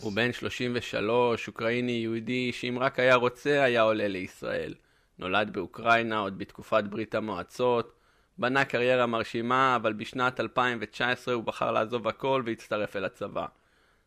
[0.03, 4.75] הוא בן 33, אוקראיני יהודי, שאם רק היה רוצה היה עולה לישראל.
[5.19, 7.93] נולד באוקראינה עוד בתקופת ברית המועצות,
[8.39, 13.47] בנה קריירה מרשימה, אבל בשנת 2019 הוא בחר לעזוב הכל והצטרף אל הצבא.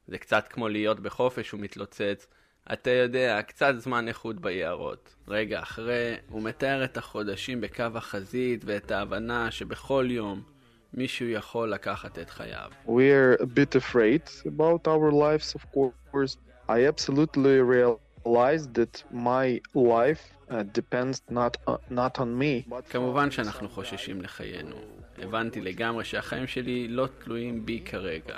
[0.08, 2.28] זה קצת כמו להיות בחופש ומתלוצץ.
[2.74, 5.16] אתה יודע, קצת זמן איכות ביערות.
[5.28, 10.44] רגע אחרי, הוא מתאר את החודשים בקו החזית ואת ההבנה שבכל יום
[10.94, 12.70] מישהו יכול לקחת את חייו.
[12.88, 16.38] We're a bit afraid about our lives, of course.
[16.70, 22.74] I absolutely realize that my life uh, depends not, uh, not on me.
[22.90, 24.76] כמובן שאנחנו חוששים לחיינו.
[25.18, 28.38] הבנתי לגמרי שהחיים שלי לא תלויים בי כרגע.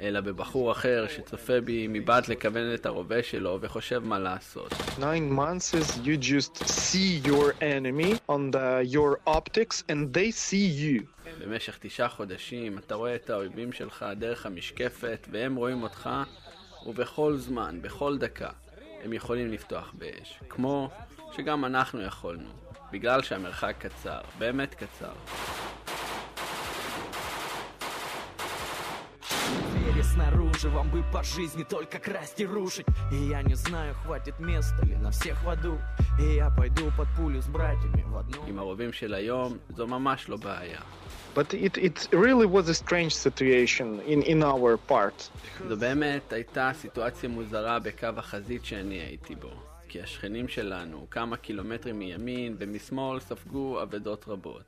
[0.00, 4.72] אלא בבחור אחר שצופה בי מבעד לכוון את הרובה שלו וחושב מה לעשות.
[4.98, 10.66] Nine months is you just see your enemy on the, your optics and they see
[10.66, 11.02] you.
[11.39, 16.09] במשך תשעה חודשים אתה רואה את האויבים שלך דרך המשקפת והם רואים אותך
[16.85, 18.49] ובכל זמן, בכל דקה,
[19.03, 20.39] הם יכולים לפתוח באש.
[20.49, 20.89] כמו
[21.31, 22.49] שגם אנחנו יכולנו,
[22.91, 25.13] בגלל שהמרחק קצר, באמת קצר.
[30.13, 34.85] снаружи Вам бы по жизни только красть и рушить И я не знаю, хватит места
[34.85, 35.79] ли на всех в аду
[36.19, 40.29] И я пойду под пулю с братьями в одну עם הרובים של היום, זו ממש
[40.29, 40.81] לא בעיה.
[41.38, 45.30] But it, it really was a strange situation in, in our part.
[45.68, 49.50] זו באמת הייתה סיטואציה מוזרה בקו החזית שאני הייתי בו.
[49.88, 54.62] כי השכנים שלנו, כמה קילומטרים מימין ומשמאל, ספגו אבדות רבות.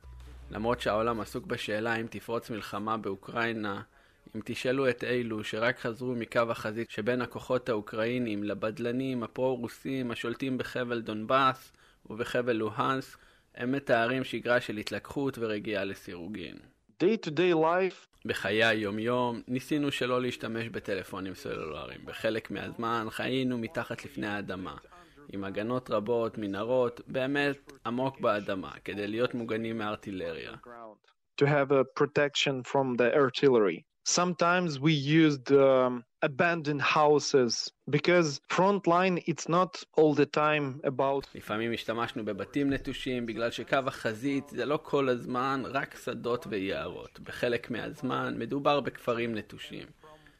[0.51, 3.81] למרות שהעולם עסוק בשאלה אם תפרוץ מלחמה באוקראינה,
[4.35, 11.01] אם תשאלו את אלו שרק חזרו מקו החזית שבין הכוחות האוקראינים לבדלנים הפרו-רוסים השולטים בחבל
[11.01, 11.71] דונבאס
[12.09, 13.17] ובחבל לוהנסק,
[13.55, 16.57] הם מתארים שגרה של התלקחות ורגיעה לסירוגין.
[17.03, 18.11] Day to day life.
[18.25, 22.05] בחיי היום-יום ניסינו שלא להשתמש בטלפונים סלולריים.
[22.05, 24.75] בחלק מהזמן חיינו מתחת לפני האדמה,
[25.33, 30.51] עם הגנות רבות, מנהרות, באמת עמוק באדמה, כדי להיות מוגנים מארטילריה.
[31.41, 33.85] To have a protection from the artillery.
[34.07, 41.27] Sometimes we used um, abandoned houses because front line it's not all the time about
[41.35, 47.19] לפעמים השתמשנו בבתים נטושים בגלל שקו החזית זה לא כל הזמן רק שדות ויערות.
[47.19, 49.87] בחלק מהזמן מדובר בכפרים נטושים.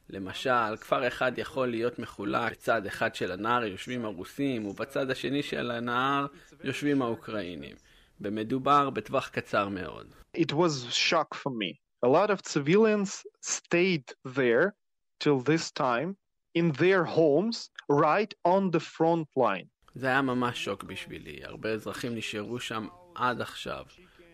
[0.09, 5.71] למשל, כפר אחד יכול להיות מחולק, בצד אחד של הנהר יושבים הרוסים ובצד השני של
[5.71, 6.25] הנהר
[6.63, 7.75] יושבים האוקראינים.
[8.21, 10.07] ומדובר בטווח קצר מאוד.
[10.37, 11.81] It was shock for me.
[12.03, 14.73] a lot of civilians stayed there
[15.21, 16.15] till this time
[16.59, 17.57] in their homes
[17.89, 19.67] right on the front line.
[19.95, 21.39] זה היה ממש שוק בשבילי.
[21.43, 23.85] הרבה אזרחים נשארו שם עד עכשיו,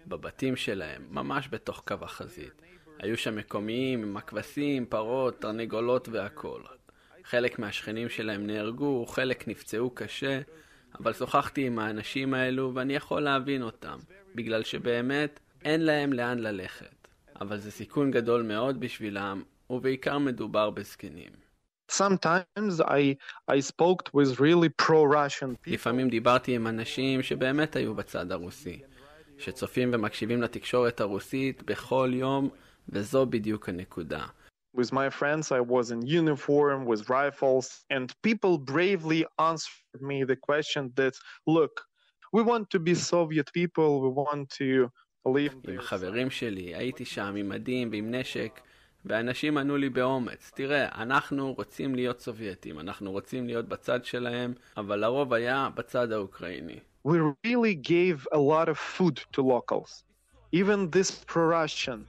[0.08, 2.62] בבתים שלהם, ממש בתוך קו החזית.
[3.00, 6.64] היו שם מקומיים עם הכבשים, פרות, תרנגולות והכול.
[7.24, 10.42] חלק מהשכנים שלהם נהרגו, חלק נפצעו קשה,
[11.00, 13.98] אבל שוחחתי עם האנשים האלו ואני יכול להבין אותם,
[14.36, 17.08] בגלל שבאמת אין להם לאן ללכת.
[17.42, 21.33] אבל זה סיכון גדול מאוד בשבילם, ובעיקר מדובר בזקנים.
[21.93, 23.17] Sometimes I,
[23.49, 25.73] I spoke with really pro-Russian people.
[25.73, 28.83] לפעמים דיברתי עם אנשים שבאמת היו בצד הרוסי,
[29.39, 32.49] שצופים ומקשיבים לתקשורת הרוסית בכל יום,
[32.89, 34.27] וזו בדיוק הנקודה.
[34.77, 40.37] With my friends I was in uniform with rifles and people bravely answered me the
[40.49, 41.15] question that
[41.47, 41.75] look,
[42.33, 44.89] we want to be Soviet people, we want to
[45.27, 48.61] עם חברים שלי, הייתי שם עם מדים ועם נשק,
[49.06, 55.04] ואנשים ענו לי באומץ, תראה, אנחנו רוצים להיות סובייטים, אנחנו רוצים להיות בצד שלהם, אבל
[55.04, 56.80] הרוב היה בצד האוקראיני.
[57.08, 60.04] We really gave a lot of food to locals,
[60.52, 62.02] even this pro-Russian.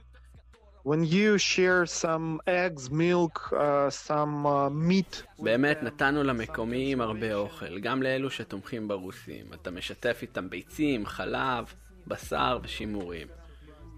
[0.83, 5.23] When you share some eggs, milk, uh, some uh, meat.
[5.39, 9.45] באמת נתנו למקומיים הרבה אוכל, גם לאלו שתומכים ברוסים.
[9.53, 11.73] אתה משתף איתם ביצים, חלב.
[12.09, 13.27] בשר ושימורים.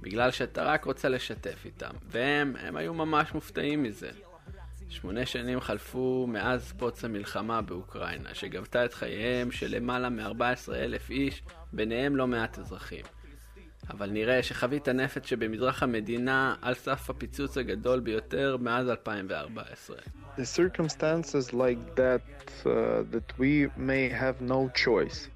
[0.02, 1.92] בגלל שאתה רק רוצה לשתף איתם.
[2.08, 4.10] והם, הם היו ממש מופתעים מזה.
[4.90, 11.44] שמונה שנים חלפו מאז פוץ המלחמה באוקראינה, שגבתה את חייהם של למעלה מ-14 אלף איש,
[11.74, 13.06] ביניהם לא מעט אזרחים.
[13.90, 19.98] אבל נראה שחבית הנפץ שבמזרח המדינה על סף הפיצוץ הגדול ביותר מאז 2014.
[20.38, 22.22] The circumstances like that
[22.66, 25.30] uh, that we may have no choice.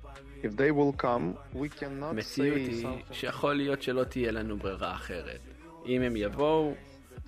[0.44, 5.40] If they will come, we cannot המציאות היא שיכול להיות שלא תהיה לנו ברירה אחרת.
[5.86, 6.74] אם הם יבואו,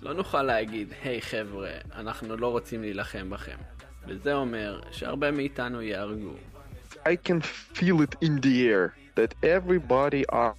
[0.02, 3.56] לא נוכל להגיד, היי hey, חבר'ה, אנחנו לא רוצים להילחם בכם.
[4.06, 6.34] וזה אומר שהרבה מאיתנו ייהרגו.
[7.06, 7.40] I can
[7.74, 10.54] feel it in the air that everybody are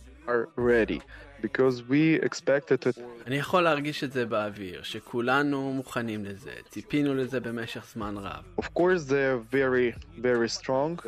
[0.58, 1.00] ready.
[1.42, 3.00] Because we expected it.
[3.28, 8.44] אני יכול להרגיש את זה באוויר, שכולנו מוכנים לזה, ציפינו לזה במשך זמן רב.
[8.62, 11.08] Of course they are very very strong.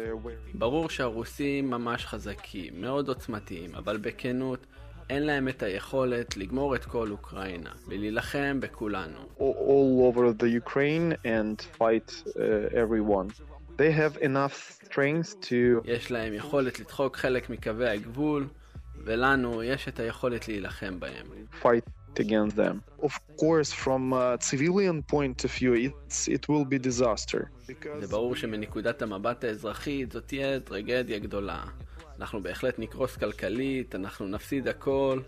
[0.53, 4.65] ברור שהרוסים ממש חזקים, מאוד עוצמתיים, אבל בכנות,
[5.09, 9.19] אין להם את היכולת לגמור את כל אוקראינה ולהילחם בכולנו.
[9.39, 12.39] All over the Ukraine and fight uh,
[12.73, 13.29] everyone.
[13.77, 15.81] They have enough strength to...
[15.85, 18.47] יש להם יכולת לדחוק חלק מקווי הגבול,
[19.03, 21.25] ולנו יש את היכולת להילחם בהם.
[21.61, 23.03] Fight against them.
[23.05, 27.45] Of course, from a civilian point of view, it's, it will be disaster.
[27.99, 31.63] זה ברור שמנקודת המבט האזרחית זאת תהיה טרגדיה גדולה.
[32.19, 35.19] אנחנו בהחלט נקרוס כלכלית, אנחנו נפסיד הכל,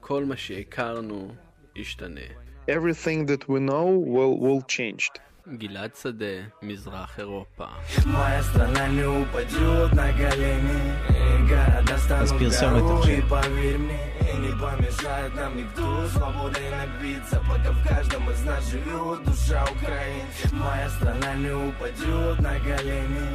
[0.00, 1.34] כל מה שהכרנו
[1.76, 2.20] ישתנה.
[2.68, 5.29] Everything that we know will, will change.
[5.47, 7.65] גלעד שדה, מזרח אירופה.
[12.09, 13.95] אז פרסומת עכשיו.
[14.45, 20.23] не помешает нам никто Свобода и набиться, пока в каждом из нас живет душа Украины
[20.53, 23.27] Моя страна не упадет на колени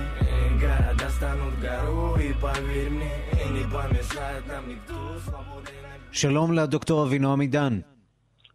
[0.60, 3.12] Города станут горой, и поверь мне
[3.56, 7.80] Не помешает нам никто Свобода и набиться שלום לדוקטור אבינועם עידן.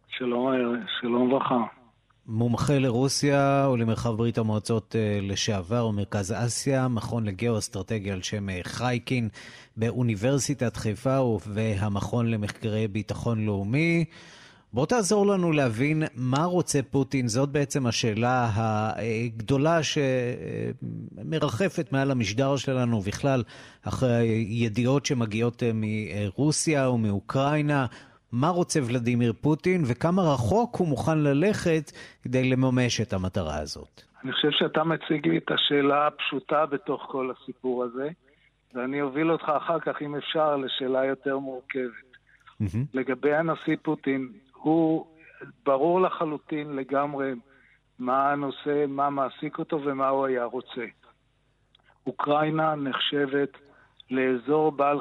[0.08, 0.52] שלום,
[1.00, 1.79] שלום וברכה.
[2.27, 9.29] מומחה לרוסיה ולמרחב ברית המועצות לשעבר ומרכז אסיה, מכון לגיאו-אסטרטגיה על שם חייקין
[9.77, 14.05] באוניברסיטת חיפה והמכון למחקרי ביטחון לאומי.
[14.73, 18.51] בוא תעזור לנו להבין מה רוצה פוטין, זאת בעצם השאלה
[18.95, 19.79] הגדולה
[21.23, 23.43] שמרחפת מעל המשדר שלנו בכלל,
[23.81, 27.85] אחרי הידיעות שמגיעות מרוסיה ומאוקראינה.
[28.31, 31.91] מה רוצה ולדימיר פוטין וכמה רחוק הוא מוכן ללכת
[32.23, 34.01] כדי לממש את המטרה הזאת.
[34.23, 38.09] אני חושב שאתה מציג לי את השאלה הפשוטה בתוך כל הסיפור הזה,
[38.73, 42.11] ואני אוביל אותך אחר כך, אם אפשר, לשאלה יותר מורכבת.
[42.61, 42.77] Mm-hmm.
[42.93, 45.05] לגבי הנשיא פוטין, הוא
[45.65, 47.31] ברור לחלוטין לגמרי
[47.99, 50.85] מה הנושא, מה מעסיק אותו ומה הוא היה רוצה.
[52.07, 53.57] אוקראינה נחשבת
[54.09, 54.99] לאזור בעל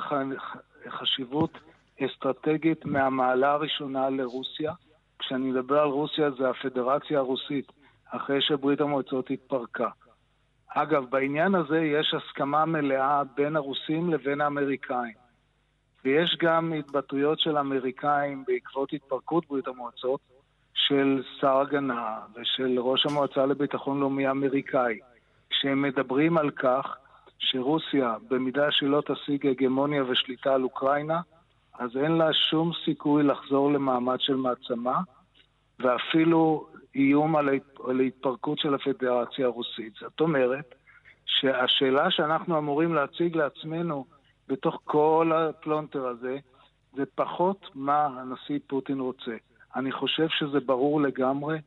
[0.89, 1.59] חשיבות
[2.07, 4.73] אסטרטגית מהמעלה הראשונה לרוסיה.
[5.19, 7.73] כשאני מדבר על רוסיה זה הפדרציה הרוסית,
[8.11, 9.89] אחרי שברית המועצות התפרקה.
[10.69, 15.15] אגב, בעניין הזה יש הסכמה מלאה בין הרוסים לבין האמריקאים.
[16.05, 20.21] ויש גם התבטאויות של אמריקאים בעקבות התפרקות ברית המועצות,
[20.75, 24.99] של שר הגנה ושל ראש המועצה לביטחון לאומי האמריקאי,
[25.51, 26.97] שהם מדברים על כך
[27.39, 31.21] שרוסיה, במידה שלא תשיג הגמוניה ושליטה על אוקראינה,
[31.81, 34.99] אז אין לה שום סיכוי לחזור למעמד של מעצמה,
[35.79, 37.49] ואפילו איום על,
[37.89, 39.93] על התפרקות של הפדרציה הרוסית.
[40.01, 40.75] זאת אומרת,
[41.27, 44.05] שהשאלה שאנחנו אמורים להציג לעצמנו
[44.49, 46.39] בתוך כל הפלונטר הזה,
[46.93, 49.37] זה פחות מה הנשיא פוטין רוצה.
[49.77, 51.59] אני חושב שזה ברור לגמרי.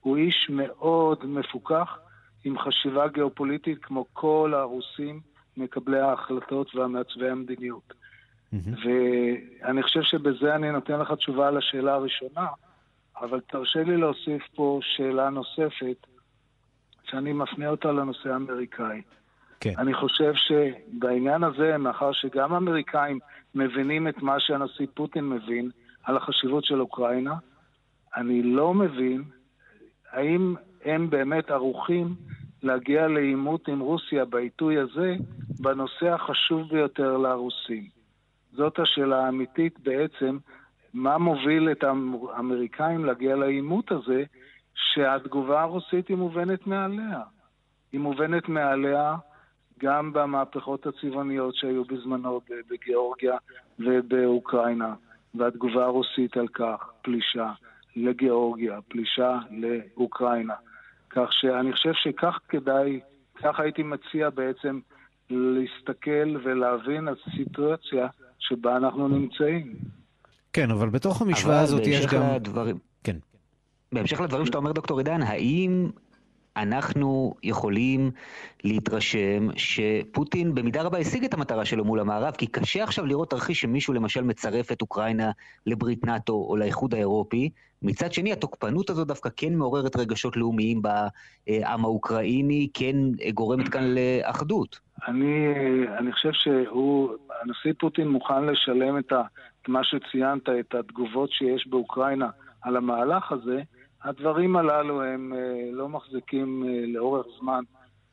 [0.00, 1.98] הוא איש מאוד מפוכח,
[2.44, 5.20] עם חשיבה גיאופוליטית כמו כל הרוסים,
[5.56, 8.03] מקבלי ההחלטות והמעצבי המדיניות.
[8.62, 12.46] ואני חושב שבזה אני נותן לך תשובה על השאלה הראשונה,
[13.20, 16.06] אבל תרשה לי להוסיף פה שאלה נוספת,
[17.10, 19.02] שאני מפנה אותה לנושא האמריקאי.
[19.60, 19.72] כן.
[19.78, 23.18] אני חושב שבעניין הזה, מאחר שגם האמריקאים
[23.54, 25.70] מבינים את מה שהנשיא פוטין מבין
[26.04, 27.34] על החשיבות של אוקראינה,
[28.16, 29.22] אני לא מבין
[30.10, 32.14] האם הם באמת ערוכים
[32.62, 35.14] להגיע לעימות עם רוסיה בעיתוי הזה,
[35.60, 38.03] בנושא החשוב ביותר לרוסים.
[38.56, 40.38] זאת השאלה האמיתית בעצם,
[40.94, 44.24] מה מוביל את האמריקאים להגיע לעימות הזה,
[44.74, 47.20] שהתגובה הרוסית היא מובנת מעליה.
[47.92, 49.14] היא מובנת מעליה
[49.78, 52.40] גם במהפכות הצבעוניות שהיו בזמנו
[52.70, 53.36] בגיאורגיה
[53.78, 54.94] ובאוקראינה,
[55.34, 57.52] והתגובה הרוסית על כך, פלישה
[57.96, 60.54] לגיאורגיה, פלישה לאוקראינה.
[61.10, 63.00] כך שאני חושב שכך כדאי,
[63.34, 64.80] כך הייתי מציע בעצם
[65.30, 68.06] להסתכל ולהבין הסיטואציה
[68.48, 69.74] שבה אנחנו נמצאים.
[70.52, 72.22] כן, אבל בתוך המשוואה הזאת יש גם...
[72.34, 73.16] לדברים, כן.
[73.92, 75.90] בהמשך לדברים שאתה אומר, דוקטור עידן, האם
[76.56, 78.10] אנחנו יכולים
[78.64, 83.60] להתרשם שפוטין במידה רבה השיג את המטרה שלו מול המערב, כי קשה עכשיו לראות תרחיש
[83.60, 85.30] שמישהו למשל מצרף את אוקראינה
[85.66, 87.50] לברית נאט"ו או לאיחוד האירופי.
[87.82, 92.96] מצד שני, התוקפנות הזו דווקא כן מעוררת רגשות לאומיים בעם האוקראיני, כן
[93.34, 94.78] גורמת כאן לאחדות.
[95.08, 95.48] אני,
[95.98, 97.10] אני חושב שהוא,
[97.42, 99.22] הנשיא פוטין מוכן לשלם את, ה,
[99.62, 102.28] את מה שציינת, את התגובות שיש באוקראינה
[102.62, 103.62] על המהלך הזה,
[104.04, 107.64] הדברים הללו הם אה, לא מחזיקים אה, לאורך זמן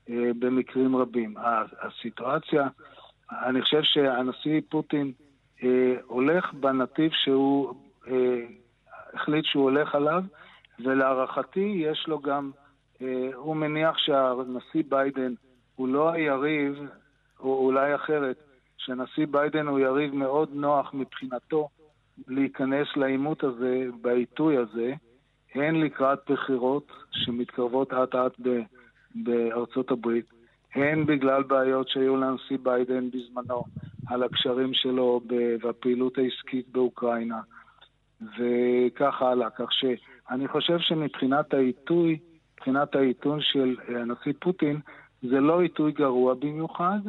[0.09, 1.35] אה, במקרים רבים.
[1.81, 2.67] הסיטואציה,
[3.31, 5.11] אני חושב שהנשיא פוטין
[6.07, 7.73] הולך בנתיב שהוא
[9.13, 10.23] החליט שהוא הולך עליו,
[10.79, 12.51] ולהערכתי יש לו גם,
[13.35, 15.33] הוא מניח שהנשיא ביידן
[15.75, 16.79] הוא לא היריב,
[17.39, 18.37] או אולי אחרת,
[18.77, 21.69] שהנשיא ביידן הוא יריב מאוד נוח מבחינתו
[22.27, 24.93] להיכנס לעימות הזה, בעיתוי הזה,
[25.55, 28.39] הן לקראת בחירות שמתקרבות אט אט
[29.15, 30.25] בארצות הברית,
[30.75, 33.63] הן בגלל בעיות שהיו לנשיא ביידן בזמנו
[34.07, 35.21] על הקשרים שלו
[35.61, 37.41] והפעילות העסקית באוקראינה
[38.21, 39.49] וכך הלאה.
[39.49, 42.19] כך שאני חושב שמבחינת העיתוי,
[42.55, 44.79] מבחינת העיתון של הנשיא פוטין,
[45.21, 46.99] זה לא עיתוי גרוע במיוחד,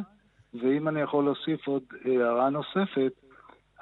[0.53, 3.13] ואם אני יכול להוסיף עוד הערה נוספת,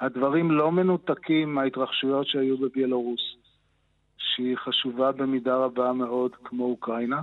[0.00, 3.41] הדברים לא מנותקים מההתרחשויות שהיו בביילורוס.
[4.22, 7.20] שהיא חשובה במידה רבה מאוד כמו אוקראינה,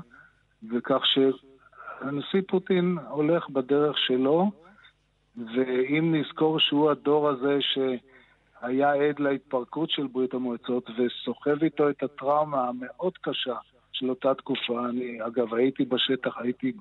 [0.70, 4.52] וכך שהנשיא פוטין הולך בדרך שלו,
[5.38, 12.68] ואם נזכור שהוא הדור הזה שהיה עד להתפרקות של ברית המועצות וסוחב איתו את הטראומה
[12.68, 13.56] המאוד קשה
[13.92, 16.72] של אותה תקופה, אני אגב הייתי בשטח, הייתי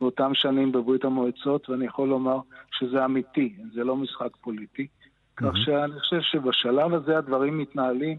[0.00, 2.38] באותם שנים בברית המועצות, ואני יכול לומר
[2.70, 4.86] שזה אמיתי, זה לא משחק פוליטי.
[4.86, 5.44] Mm-hmm.
[5.44, 8.18] כך שאני חושב שבשלב הזה הדברים מתנהלים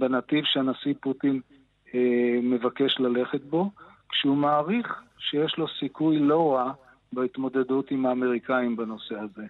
[0.00, 1.40] בנתיב שהנשיא פוטין
[1.94, 2.00] אה,
[2.42, 3.70] מבקש ללכת בו,
[4.08, 6.72] כשהוא מעריך שיש לו סיכוי לא רע
[7.12, 9.42] בהתמודדות עם האמריקאים בנושא הזה.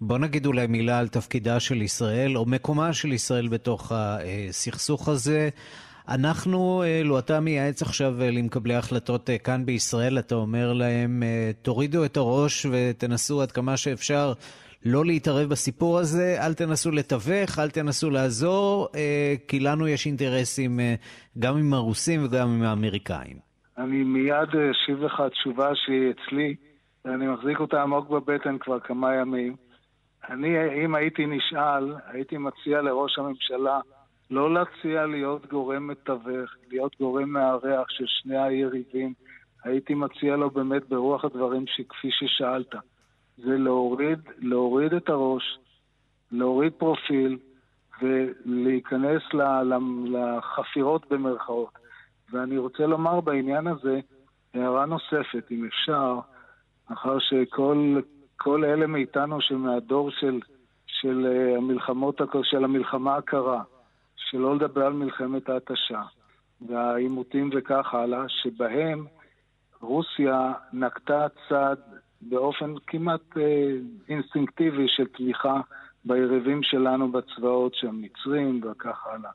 [0.00, 5.48] בוא נגיד אולי מילה על תפקידה של ישראל, או מקומה של ישראל בתוך הסכסוך הזה.
[6.08, 11.22] אנחנו, אה, לו אתה מייעץ עכשיו אה, למקבלי החלטות אה, כאן בישראל, אתה אומר להם,
[11.62, 14.32] תורידו את הראש ותנסו עד כמה שאפשר
[14.84, 20.80] לא להתערב בסיפור הזה, אל תנסו לתווך, אל תנסו לעזור, אה, כי לנו יש אינטרסים
[20.80, 20.94] אה,
[21.38, 23.36] גם עם הרוסים וגם עם האמריקאים.
[23.78, 26.54] אני מיד אשיב לך תשובה שהיא אצלי,
[27.04, 29.56] ואני מחזיק אותה עמוק בבטן כבר כמה ימים.
[30.30, 30.48] אני,
[30.84, 33.80] אם הייתי נשאל, הייתי מציע לראש הממשלה
[34.30, 39.12] לא להציע להיות גורם מתווך, להיות גורם מארח של שני היריבים.
[39.64, 42.74] הייתי מציע לו באמת ברוח הדברים שכפי ששאלת.
[43.42, 45.58] זה להוריד, להוריד את הראש,
[46.32, 47.38] להוריד פרופיל
[48.02, 49.22] ולהיכנס
[50.04, 51.78] לחפירות במרכאות.
[52.32, 54.00] ואני רוצה לומר בעניין הזה
[54.54, 56.18] הערה נוספת, אם אפשר,
[56.90, 60.40] מאחר שכל אלה מאיתנו שמהדור של,
[60.86, 63.62] של אה, המלחמות, של המלחמה הקרה,
[64.16, 66.02] שלא לדבר על מלחמת ההתשה
[66.60, 69.06] והעימותים וכך הלאה, שבהם
[69.80, 71.78] רוסיה נקטה צעד
[72.22, 73.70] באופן כמעט אה,
[74.08, 75.60] אינסטינקטיבי של תמיכה
[76.04, 79.30] ביריבים שלנו בצבאות שהם מצרים וכך הלאה.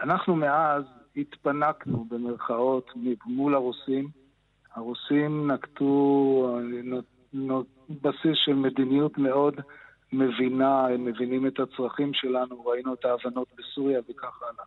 [0.00, 0.84] אנחנו מאז
[1.16, 2.90] התפנקנו במרכאות
[3.26, 4.08] מול הרוסים.
[4.74, 7.60] הרוסים נקטו אה,
[8.02, 9.54] בסיס של מדיניות מאוד
[10.12, 14.64] מבינה, הם מבינים את הצרכים שלנו, ראינו את ההבנות בסוריה וכך הלאה.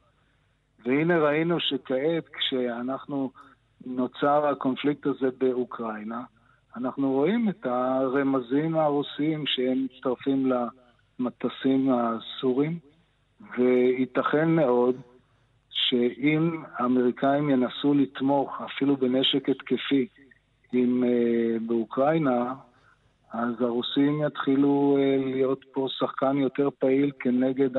[0.86, 3.32] והנה ראינו שכעת, כשאנחנו,
[3.86, 6.24] נוצר הקונפליקט הזה באוקראינה,
[6.80, 12.80] אנחנו רואים את הרמזים הרוסיים שהם מצטרפים למטסים הסורים,
[13.58, 14.96] וייתכן מאוד
[15.70, 20.08] שאם האמריקאים ינסו לתמוך אפילו בנשק התקפי
[20.74, 22.54] עם, uh, באוקראינה,
[23.34, 27.70] אז הרוסים יתחילו uh, להיות פה שחקן יותר פעיל כנגד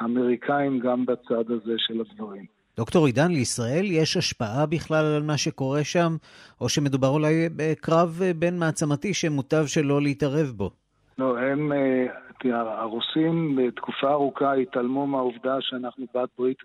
[0.00, 2.59] האמריקאים גם בצד הזה של הדברים.
[2.80, 6.12] דוקטור עידן, לישראל יש השפעה בכלל על מה שקורה שם,
[6.60, 10.70] או שמדובר אולי בקרב בין מעצמתי שמוטב שלא להתערב בו?
[11.18, 12.06] לא, הם, אה,
[12.38, 16.58] תראה, הרוסים בתקופה ארוכה התעלמו מהעובדה שאנחנו בת ברית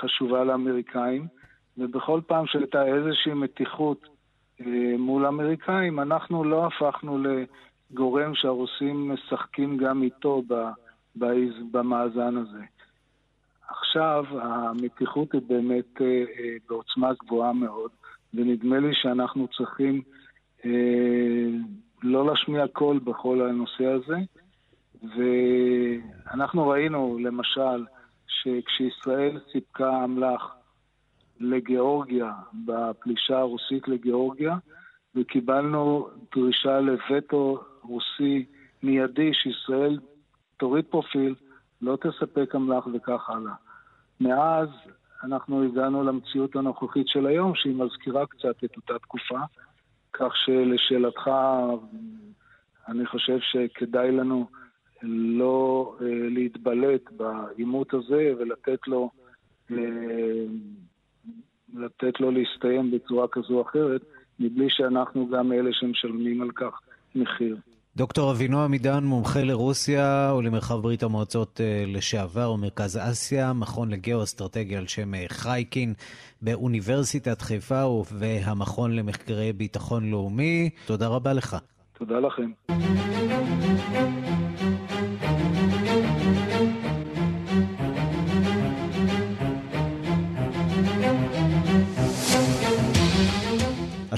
[0.00, 1.26] חשובה לאמריקאים,
[1.78, 4.08] ובכל פעם שהייתה איזושהי מתיחות
[4.60, 4.66] אה,
[4.98, 10.42] מול האמריקאים, אנחנו לא הפכנו לגורם שהרוסים משחקים גם איתו
[11.72, 12.64] במאזן הזה.
[13.70, 17.90] עכשיו המתיחות היא באמת אה, אה, בעוצמה גבוהה מאוד,
[18.34, 20.02] ונדמה לי שאנחנו צריכים
[20.64, 20.70] אה,
[22.02, 24.16] לא להשמיע קול בכל הנושא הזה.
[25.16, 27.84] ואנחנו ראינו, למשל,
[28.26, 30.54] שכשישראל סיפקה אמל"ח
[31.40, 32.32] לגיאורגיה,
[32.66, 34.56] בפלישה הרוסית לגיאורגיה,
[35.14, 38.44] וקיבלנו דרישה לווטו רוסי
[38.82, 39.98] מיידי שישראל
[40.56, 41.34] תוריד פרופיל,
[41.82, 43.54] לא תספק אמל"ח וכך הלאה.
[44.20, 44.68] מאז
[45.24, 49.38] אנחנו הגענו למציאות הנוכחית של היום, שהיא מזכירה קצת את אותה תקופה,
[50.12, 51.30] כך שלשאלתך,
[52.88, 54.46] אני חושב שכדאי לנו
[55.02, 59.10] לא אה, להתבלט בעימות הזה ולתת לו,
[59.70, 59.76] אה,
[61.74, 64.02] לתת לו להסתיים בצורה כזו או אחרת,
[64.40, 66.80] מבלי שאנחנו גם אלה שמשלמים על כך
[67.14, 67.56] מחיר.
[67.96, 74.86] דוקטור אבינועם עידן, מומחה לרוסיה ולמרחב ברית המועצות אה, לשעבר ומרכז אסיה, מכון לגאו-אסטרטגיה על
[74.86, 75.94] שם אה, חייקין
[76.42, 80.70] באוניברסיטת חיפה והמכון למחקרי ביטחון לאומי.
[80.86, 81.56] תודה רבה לך.
[81.98, 82.50] תודה לכם.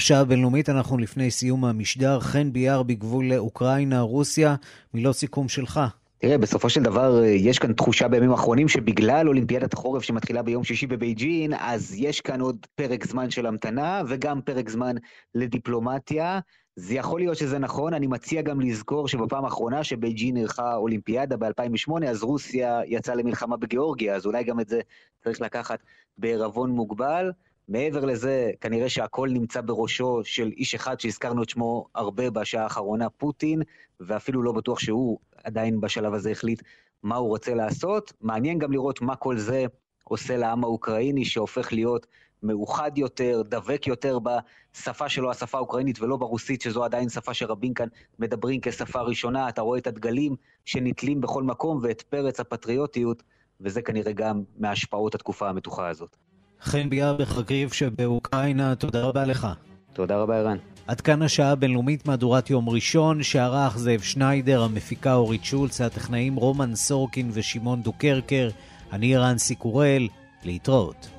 [0.03, 2.19] השעה הבינלאומית, אנחנו לפני סיום המשדר.
[2.19, 4.55] חן ביאר בגבול אוקראינה-רוסיה,
[4.93, 5.79] מילות סיכום שלך.
[6.17, 10.87] תראה, בסופו של דבר יש כאן תחושה בימים האחרונים שבגלל אולימפיאדת החורף שמתחילה ביום שישי
[10.87, 14.95] בבייג'ין, אז יש כאן עוד פרק זמן של המתנה וגם פרק זמן
[15.35, 16.39] לדיפלומטיה.
[16.75, 22.05] זה יכול להיות שזה נכון, אני מציע גם לזכור שבפעם האחרונה שבייג'ין אירחה אולימפיאדה ב-2008,
[22.07, 24.81] אז רוסיה יצאה למלחמה בגיאורגיה, אז אולי גם את זה
[25.23, 25.79] צריך לקחת
[26.17, 27.31] בערבון מוגבל.
[27.67, 33.09] מעבר לזה, כנראה שהכל נמצא בראשו של איש אחד שהזכרנו את שמו הרבה בשעה האחרונה,
[33.09, 33.61] פוטין,
[33.99, 36.61] ואפילו לא בטוח שהוא עדיין בשלב הזה החליט
[37.03, 38.13] מה הוא רוצה לעשות.
[38.21, 39.65] מעניין גם לראות מה כל זה
[40.03, 42.07] עושה לעם האוקראיני, שהופך להיות
[42.43, 47.87] מאוחד יותר, דבק יותר בשפה שלו, השפה האוקראינית, ולא ברוסית, שזו עדיין שפה שרבים כאן
[48.19, 49.49] מדברים כשפה ראשונה.
[49.49, 50.35] אתה רואה את הדגלים
[50.65, 53.23] שנתלים בכל מקום ואת פרץ הפטריוטיות,
[53.61, 56.17] וזה כנראה גם מהשפעות התקופה המתוחה הזאת.
[56.63, 59.47] חן ביאר בחגריב שבאוקראינה, תודה רבה לך.
[59.93, 60.57] תודה רבה, ערן.
[60.87, 66.75] עד כאן השעה הבינלאומית מהדורת יום ראשון, שערך זאב שניידר, המפיקה אורית שולץ, הטכנאים רומן
[66.75, 68.49] סורקין ושמעון דוקרקר,
[68.93, 70.07] אני ערן סיקורל,
[70.43, 71.12] להתראות.